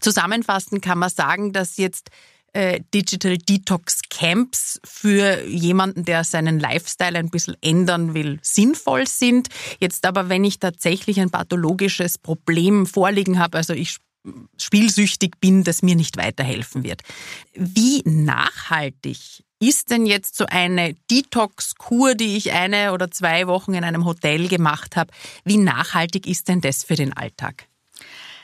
Zusammenfassend 0.00 0.82
kann 0.82 0.98
man 0.98 1.10
sagen, 1.10 1.52
dass 1.52 1.76
jetzt 1.76 2.10
äh, 2.52 2.80
Digital 2.92 3.38
Detox 3.38 4.00
Camps 4.08 4.80
für 4.84 5.44
jemanden, 5.44 6.04
der 6.04 6.24
seinen 6.24 6.58
Lifestyle 6.58 7.18
ein 7.18 7.30
bisschen 7.30 7.56
ändern 7.60 8.14
will, 8.14 8.38
sinnvoll 8.42 9.06
sind. 9.06 9.48
Jetzt 9.78 10.04
aber, 10.04 10.28
wenn 10.28 10.44
ich 10.44 10.58
tatsächlich 10.58 11.20
ein 11.20 11.30
pathologisches 11.30 12.18
Problem 12.18 12.86
vorliegen 12.86 13.38
habe, 13.38 13.58
also 13.58 13.72
ich 13.72 13.98
spielsüchtig 14.58 15.40
bin, 15.40 15.64
das 15.64 15.82
mir 15.82 15.94
nicht 15.94 16.16
weiterhelfen 16.16 16.82
wird. 16.82 17.02
Wie 17.54 18.02
nachhaltig 18.04 19.44
ist 19.60 19.90
denn 19.90 20.06
jetzt 20.06 20.36
so 20.36 20.46
eine 20.46 20.94
Detox-Kur, 21.10 22.14
die 22.14 22.36
ich 22.36 22.52
eine 22.52 22.92
oder 22.92 23.10
zwei 23.10 23.46
Wochen 23.46 23.74
in 23.74 23.84
einem 23.84 24.04
Hotel 24.06 24.48
gemacht 24.48 24.96
habe, 24.96 25.12
wie 25.44 25.58
nachhaltig 25.58 26.26
ist 26.26 26.48
denn 26.48 26.60
das 26.60 26.82
für 26.82 26.96
den 26.96 27.12
Alltag? 27.12 27.69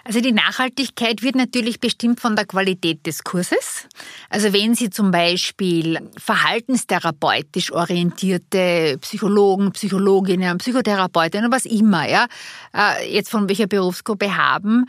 Also 0.07 0.21
die 0.21 0.31
Nachhaltigkeit 0.31 1.23
wird 1.23 1.35
natürlich 1.35 1.81
bestimmt 1.81 2.21
von 2.21 2.37
der 2.37 2.45
Qualität 2.45 3.05
des 3.07 3.25
Kurses. 3.25 3.89
Also 4.31 4.53
wenn 4.53 4.77
Sie 4.77 4.89
zum 4.89 5.11
Beispiel 5.11 5.99
verhaltenstherapeutisch 6.17 7.73
orientierte 7.73 8.99
Psychologen, 9.01 9.73
Psychologinnen, 9.73 10.59
Psychotherapeutinnen, 10.59 11.51
was 11.51 11.65
immer, 11.65 12.09
ja, 12.09 12.27
äh, 12.73 13.13
jetzt 13.13 13.31
von 13.31 13.49
welcher 13.49 13.67
Berufsgruppe 13.67 14.37
haben, 14.37 14.87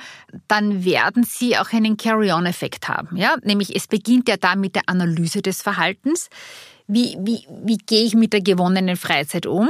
dann 0.47 0.85
werden 0.85 1.23
Sie 1.23 1.57
auch 1.57 1.73
einen 1.73 1.97
Carry-on-Effekt 1.97 2.87
haben. 2.87 3.17
Ja? 3.17 3.37
Nämlich 3.41 3.75
es 3.75 3.87
beginnt 3.87 4.29
ja 4.29 4.37
da 4.37 4.55
mit 4.55 4.75
der 4.75 4.83
Analyse 4.85 5.41
des 5.41 5.63
Verhaltens. 5.63 6.29
Wie, 6.85 7.17
wie, 7.19 7.47
wie 7.65 7.77
gehe 7.77 8.03
ich 8.03 8.13
mit 8.13 8.33
der 8.33 8.41
gewonnenen 8.41 8.97
Freizeit 8.97 9.47
um? 9.47 9.69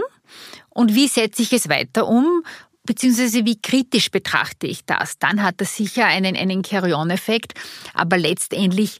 Und 0.70 0.94
wie 0.94 1.08
setze 1.08 1.42
ich 1.42 1.54
es 1.54 1.70
weiter 1.70 2.08
um? 2.08 2.44
Beziehungsweise 2.88 3.46
wie 3.46 3.62
kritisch 3.62 4.10
betrachte 4.10 4.66
ich 4.66 4.84
das, 4.86 5.20
dann 5.20 5.44
hat 5.44 5.62
das 5.62 5.76
sicher 5.76 6.08
einen, 6.08 6.36
einen 6.36 6.64
Carry-on-Effekt. 6.64 7.54
Aber 7.94 8.18
letztendlich 8.18 9.00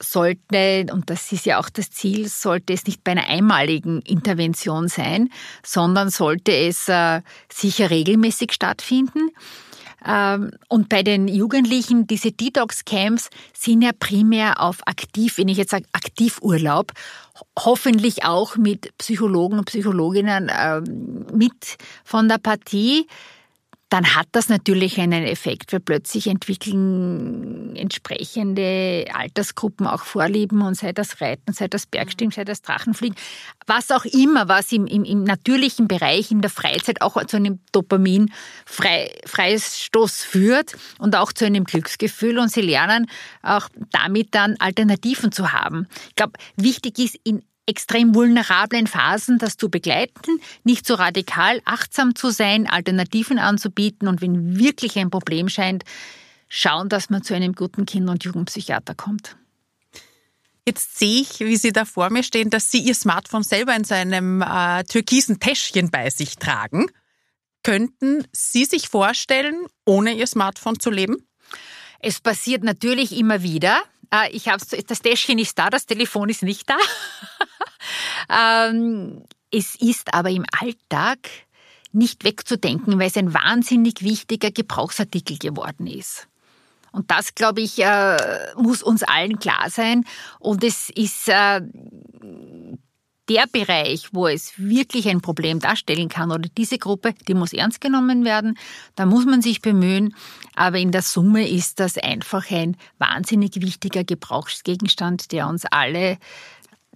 sollte, 0.00 0.86
und 0.92 1.08
das 1.08 1.32
ist 1.32 1.46
ja 1.46 1.58
auch 1.58 1.70
das 1.70 1.90
Ziel, 1.90 2.28
sollte 2.28 2.72
es 2.72 2.84
nicht 2.84 3.02
bei 3.02 3.12
einer 3.12 3.28
einmaligen 3.28 4.02
Intervention 4.02 4.88
sein, 4.88 5.30
sondern 5.64 6.10
sollte 6.10 6.52
es 6.52 6.88
äh, 6.88 7.22
sicher 7.50 7.90
regelmäßig 7.90 8.52
stattfinden. 8.52 9.30
Ähm, 10.06 10.52
und 10.68 10.88
bei 10.88 11.02
den 11.02 11.28
Jugendlichen, 11.28 12.06
diese 12.06 12.32
Detox-Camps 12.32 13.30
sind 13.52 13.82
ja 13.82 13.90
primär 13.98 14.60
auf 14.60 14.86
aktiv, 14.86 15.38
wenn 15.38 15.48
ich 15.48 15.58
jetzt 15.58 15.70
sage 15.70 15.86
Aktivurlaub, 15.92 16.92
hoffentlich 17.58 18.24
auch 18.24 18.56
mit 18.56 18.96
Psychologen 18.98 19.58
und 19.58 19.66
Psychologinnen 19.66 20.50
ähm, 20.56 21.26
mit 21.32 21.78
von 22.04 22.28
der 22.28 22.38
Partie 22.38 23.06
dann 23.88 24.14
hat 24.14 24.28
das 24.32 24.50
natürlich 24.50 25.00
einen 25.00 25.24
Effekt, 25.24 25.72
weil 25.72 25.80
plötzlich 25.80 26.26
entwickeln 26.26 27.74
entsprechende 27.74 29.06
Altersgruppen 29.14 29.86
auch 29.86 30.02
Vorlieben 30.02 30.60
und 30.62 30.74
sei 30.74 30.92
das 30.92 31.22
Reiten, 31.22 31.54
sei 31.54 31.68
das 31.68 31.86
Bergsteigen, 31.86 32.30
sei 32.30 32.44
das 32.44 32.60
Drachenfliegen, 32.60 33.16
was 33.66 33.90
auch 33.90 34.04
immer, 34.04 34.46
was 34.48 34.70
im, 34.72 34.86
im, 34.86 35.04
im 35.04 35.24
natürlichen 35.24 35.88
Bereich 35.88 36.30
in 36.30 36.42
der 36.42 36.50
Freizeit 36.50 37.00
auch 37.00 37.24
zu 37.24 37.36
einem 37.36 37.60
Dopamin-Freistoß 37.72 40.22
führt 40.22 40.76
und 40.98 41.16
auch 41.16 41.32
zu 41.32 41.46
einem 41.46 41.64
Glücksgefühl 41.64 42.38
und 42.38 42.52
sie 42.52 42.60
lernen 42.60 43.06
auch 43.42 43.70
damit 43.90 44.34
dann 44.34 44.56
Alternativen 44.58 45.32
zu 45.32 45.52
haben. 45.52 45.88
Ich 46.10 46.16
glaube, 46.16 46.34
wichtig 46.56 46.98
ist 46.98 47.18
in 47.24 47.42
extrem 47.68 48.14
vulnerablen 48.14 48.86
Phasen 48.86 49.38
das 49.38 49.56
zu 49.56 49.68
begleiten, 49.68 50.40
nicht 50.64 50.86
so 50.86 50.94
radikal, 50.94 51.60
achtsam 51.64 52.14
zu 52.14 52.30
sein, 52.30 52.66
Alternativen 52.66 53.38
anzubieten 53.38 54.08
und 54.08 54.22
wenn 54.22 54.58
wirklich 54.58 54.98
ein 54.98 55.10
Problem 55.10 55.48
scheint, 55.48 55.84
schauen, 56.48 56.88
dass 56.88 57.10
man 57.10 57.22
zu 57.22 57.34
einem 57.34 57.52
guten 57.52 57.86
Kinder- 57.86 58.12
und 58.12 58.24
Jugendpsychiater 58.24 58.94
kommt. 58.94 59.36
Jetzt 60.66 60.98
sehe 60.98 61.22
ich, 61.22 61.40
wie 61.40 61.56
Sie 61.56 61.72
da 61.72 61.84
vor 61.84 62.10
mir 62.10 62.22
stehen, 62.22 62.50
dass 62.50 62.70
Sie 62.70 62.80
Ihr 62.80 62.94
Smartphone 62.94 63.42
selber 63.42 63.74
in 63.74 63.84
so 63.84 63.94
einem 63.94 64.42
äh, 64.42 64.84
türkisen 64.84 65.40
Täschchen 65.40 65.90
bei 65.90 66.10
sich 66.10 66.36
tragen. 66.36 66.86
Könnten 67.62 68.26
Sie 68.32 68.64
sich 68.64 68.88
vorstellen, 68.88 69.66
ohne 69.86 70.12
Ihr 70.12 70.26
Smartphone 70.26 70.78
zu 70.78 70.90
leben? 70.90 71.16
Es 72.00 72.20
passiert 72.20 72.64
natürlich 72.64 73.16
immer 73.16 73.42
wieder. 73.42 73.80
Äh, 74.12 74.30
ich 74.32 74.48
hab's, 74.48 74.68
das 74.68 75.00
Täschchen 75.00 75.38
ist 75.38 75.58
da, 75.58 75.70
das 75.70 75.86
Telefon 75.86 76.28
ist 76.28 76.42
nicht 76.42 76.68
da. 76.68 76.76
Ähm, 78.28 79.22
es 79.50 79.74
ist 79.76 80.14
aber 80.14 80.30
im 80.30 80.44
Alltag 80.60 81.18
nicht 81.92 82.24
wegzudenken, 82.24 82.98
weil 82.98 83.08
es 83.08 83.16
ein 83.16 83.32
wahnsinnig 83.34 84.02
wichtiger 84.02 84.50
Gebrauchsartikel 84.50 85.38
geworden 85.38 85.86
ist. 85.86 86.28
Und 86.92 87.10
das, 87.10 87.34
glaube 87.34 87.60
ich, 87.60 87.78
äh, 87.82 88.16
muss 88.56 88.82
uns 88.82 89.02
allen 89.02 89.38
klar 89.38 89.70
sein. 89.70 90.04
Und 90.38 90.64
es 90.64 90.90
ist 90.90 91.28
äh, 91.28 91.60
der 93.28 93.44
Bereich, 93.50 94.08
wo 94.12 94.26
es 94.26 94.58
wirklich 94.58 95.08
ein 95.08 95.20
Problem 95.20 95.60
darstellen 95.60 96.08
kann 96.08 96.30
oder 96.30 96.48
diese 96.56 96.78
Gruppe, 96.78 97.14
die 97.26 97.34
muss 97.34 97.52
ernst 97.52 97.80
genommen 97.80 98.24
werden. 98.24 98.58
Da 98.94 99.04
muss 99.04 99.26
man 99.26 99.42
sich 99.42 99.60
bemühen. 99.60 100.14
Aber 100.54 100.78
in 100.78 100.92
der 100.92 101.02
Summe 101.02 101.48
ist 101.48 101.78
das 101.78 101.98
einfach 101.98 102.50
ein 102.50 102.76
wahnsinnig 102.98 103.60
wichtiger 103.60 104.04
Gebrauchsgegenstand, 104.04 105.32
der 105.32 105.46
uns 105.46 105.64
alle 105.66 106.18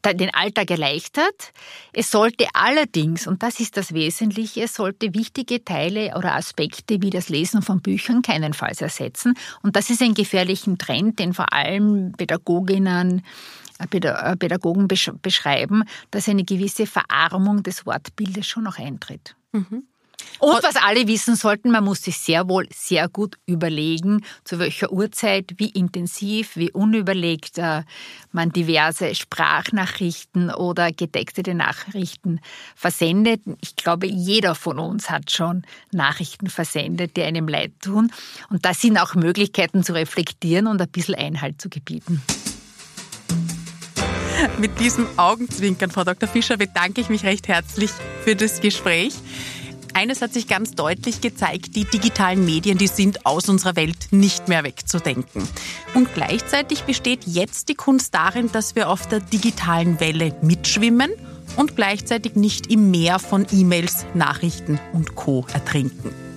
den 0.05 0.35
Alltag 0.35 0.71
erleichtert. 0.71 1.53
Es 1.93 2.11
sollte 2.11 2.47
allerdings, 2.55 3.27
und 3.27 3.43
das 3.43 3.61
ist 3.61 3.77
das 3.77 3.95
Wesentliche, 3.95 4.63
es 4.65 4.75
sollte 4.75 5.15
wichtige 5.15 5.65
Teile 5.65 6.15
oder 6.17 6.35
Aspekte 6.35 7.01
wie 7.03 7.11
das 7.11 7.29
Lesen 7.29 7.63
von 7.63 7.81
Büchern 7.81 8.23
keinenfalls 8.23 8.81
ersetzen. 8.81 9.35
Und 9.63 9.77
das 9.77 9.91
ist 9.91 10.03
ein 10.03 10.15
gefährlichen 10.15 10.79
Trend, 10.79 11.19
den 11.19 11.35
vor 11.35 11.53
allem 11.53 12.13
Pädagoginnen, 12.17 13.23
äh, 13.79 13.97
äh, 13.97 14.37
Pädagogen 14.37 14.89
beschreiben, 14.89 15.85
dass 16.11 16.29
eine 16.29 16.45
gewisse 16.45 16.87
Verarmung 16.87 17.63
des 17.63 17.87
Wortbildes 17.87 18.47
schon 18.47 18.65
noch 18.65 18.79
eintritt. 18.79 19.37
Mhm. 19.53 19.85
Und 20.39 20.63
was 20.63 20.75
alle 20.77 21.07
wissen 21.07 21.37
sollten, 21.37 21.71
man 21.71 21.85
muss 21.85 22.03
sich 22.03 22.19
sehr 22.19 22.49
wohl 22.49 22.67
sehr 22.75 23.09
gut 23.09 23.37
überlegen, 23.47 24.25
zu 24.43 24.59
welcher 24.59 24.91
Uhrzeit, 24.91 25.55
wie 25.59 25.69
intensiv, 25.69 26.57
wie 26.57 26.73
unüberlegt 26.73 27.59
äh, 27.59 27.83
man 28.33 28.51
diverse 28.51 29.15
Sprachnachrichten 29.15 30.51
oder 30.51 30.91
getextete 30.91 31.55
Nachrichten 31.55 32.41
versendet. 32.75 33.41
Ich 33.61 33.77
glaube, 33.77 34.07
jeder 34.09 34.57
von 34.57 34.81
uns 34.81 35.11
hat 35.11 35.31
schon 35.31 35.63
Nachrichten 35.93 36.49
versendet, 36.49 37.17
die 37.17 37.23
einem 37.23 37.47
leid 37.47 37.73
tun. 37.81 38.11
Und 38.51 38.65
da 38.65 38.75
sind 38.75 38.99
auch 38.99 39.15
Möglichkeiten 39.15 39.85
zu 39.85 39.93
reflektieren 39.95 40.67
und 40.67 40.83
ein 40.83 40.89
bisschen 40.89 41.15
Einhalt 41.15 41.61
zu 41.61 41.69
gebieten. 41.69 42.21
Mit 44.59 44.81
diesem 44.81 45.07
Augenzwinkern, 45.17 45.91
Frau 45.91 46.05
Dr. 46.05 46.29
Fischer, 46.29 46.57
bedanke 46.57 47.01
ich 47.01 47.09
mich 47.09 47.25
recht 47.25 47.49
herzlich 47.49 47.91
für 48.25 48.35
das 48.35 48.61
Gespräch. 48.61 49.15
Eines 49.95 50.23
hat 50.23 50.33
sich 50.33 50.49
ganz 50.49 50.73
deutlich 50.73 51.21
gezeigt, 51.21 51.77
die 51.77 51.85
digitalen 51.85 52.45
Medien, 52.45 52.79
die 52.79 52.87
sind 52.87 53.27
aus 53.27 53.49
unserer 53.49 53.77
Welt 53.77 54.09
nicht 54.11 54.49
mehr 54.49 54.65
wegzudenken. 54.65 55.47
Und 55.95 56.15
gleichzeitig 56.15 56.83
besteht 56.85 57.25
jetzt 57.27 57.69
die 57.69 57.75
Kunst 57.75 58.15
darin, 58.15 58.51
dass 58.51 58.75
wir 58.75 58.89
auf 58.89 59.07
der 59.07 59.21
digitalen 59.21 60.01
Welle 60.01 60.35
mitschwimmen 60.41 61.13
und 61.57 61.77
gleichzeitig 61.77 62.37
nicht 62.37 62.69
im 62.69 62.91
Meer 62.91 63.19
von 63.19 63.47
E-Mails, 63.53 64.07
Nachrichten 64.15 64.81
und 64.93 65.15
Co 65.15 65.47
ertrinken. 65.53 66.32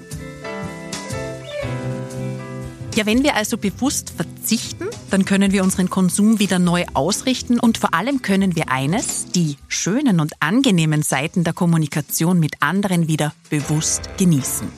Ja, 2.95 3.05
wenn 3.05 3.23
wir 3.23 3.35
also 3.35 3.57
bewusst 3.57 4.09
verzichten, 4.09 4.85
dann 5.11 5.25
können 5.25 5.51
wir 5.51 5.63
unseren 5.63 5.89
Konsum 5.89 6.39
wieder 6.39 6.59
neu 6.59 6.85
ausrichten 6.93 7.59
und 7.59 7.77
vor 7.77 7.93
allem 7.93 8.21
können 8.21 8.55
wir 8.55 8.71
eines, 8.71 9.25
die 9.25 9.57
schönen 9.67 10.21
und 10.21 10.41
angenehmen 10.41 11.03
Seiten 11.03 11.43
der 11.43 11.51
Kommunikation 11.51 12.39
mit 12.39 12.61
anderen 12.61 13.09
wieder 13.09 13.33
bewusst 13.49 14.09
genießen. 14.17 14.69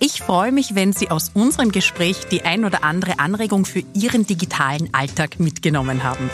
Ich 0.00 0.22
freue 0.22 0.52
mich, 0.52 0.74
wenn 0.74 0.94
Sie 0.94 1.10
aus 1.10 1.30
unserem 1.34 1.70
Gespräch 1.70 2.16
die 2.30 2.42
ein 2.42 2.64
oder 2.64 2.82
andere 2.82 3.18
Anregung 3.18 3.66
für 3.66 3.82
Ihren 3.92 4.26
digitalen 4.26 4.94
Alltag 4.94 5.38
mitgenommen 5.38 6.04
haben. 6.04 6.30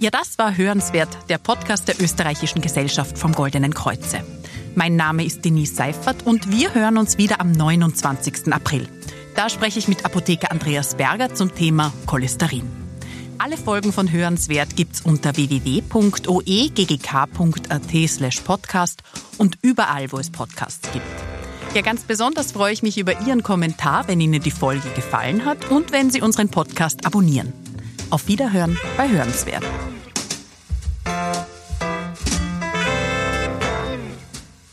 Ja, 0.00 0.10
das 0.10 0.36
war 0.36 0.56
Hörenswert, 0.56 1.16
der 1.28 1.38
Podcast 1.38 1.86
der 1.86 2.00
Österreichischen 2.00 2.60
Gesellschaft 2.60 3.16
vom 3.16 3.32
Goldenen 3.32 3.72
Kreuze. 3.72 4.24
Mein 4.78 4.94
Name 4.94 5.24
ist 5.24 5.42
Denise 5.42 5.74
Seifert 5.74 6.26
und 6.26 6.50
wir 6.52 6.74
hören 6.74 6.98
uns 6.98 7.16
wieder 7.16 7.40
am 7.40 7.50
29. 7.50 8.52
April. 8.52 8.86
Da 9.34 9.48
spreche 9.48 9.78
ich 9.78 9.88
mit 9.88 10.04
Apotheker 10.04 10.52
Andreas 10.52 10.96
Berger 10.96 11.34
zum 11.34 11.54
Thema 11.54 11.94
Cholesterin. 12.04 12.70
Alle 13.38 13.56
Folgen 13.56 13.90
von 13.90 14.12
Hörenswert 14.12 14.76
gibt's 14.76 15.00
unter 15.00 15.34
www.oeggk.at 15.34 15.88
slash 18.08 18.40
podcast 18.42 19.02
und 19.38 19.56
überall, 19.62 20.12
wo 20.12 20.18
es 20.18 20.30
Podcasts 20.30 20.92
gibt. 20.92 21.06
Ja, 21.74 21.80
ganz 21.80 22.02
besonders 22.04 22.52
freue 22.52 22.74
ich 22.74 22.82
mich 22.82 22.98
über 22.98 23.18
Ihren 23.22 23.42
Kommentar, 23.42 24.08
wenn 24.08 24.20
Ihnen 24.20 24.42
die 24.42 24.50
Folge 24.50 24.90
gefallen 24.94 25.46
hat 25.46 25.70
und 25.70 25.90
wenn 25.90 26.10
Sie 26.10 26.20
unseren 26.20 26.50
Podcast 26.50 27.06
abonnieren. 27.06 27.54
Auf 28.10 28.28
Wiederhören 28.28 28.78
bei 28.98 29.08
Hörenswert. 29.08 29.64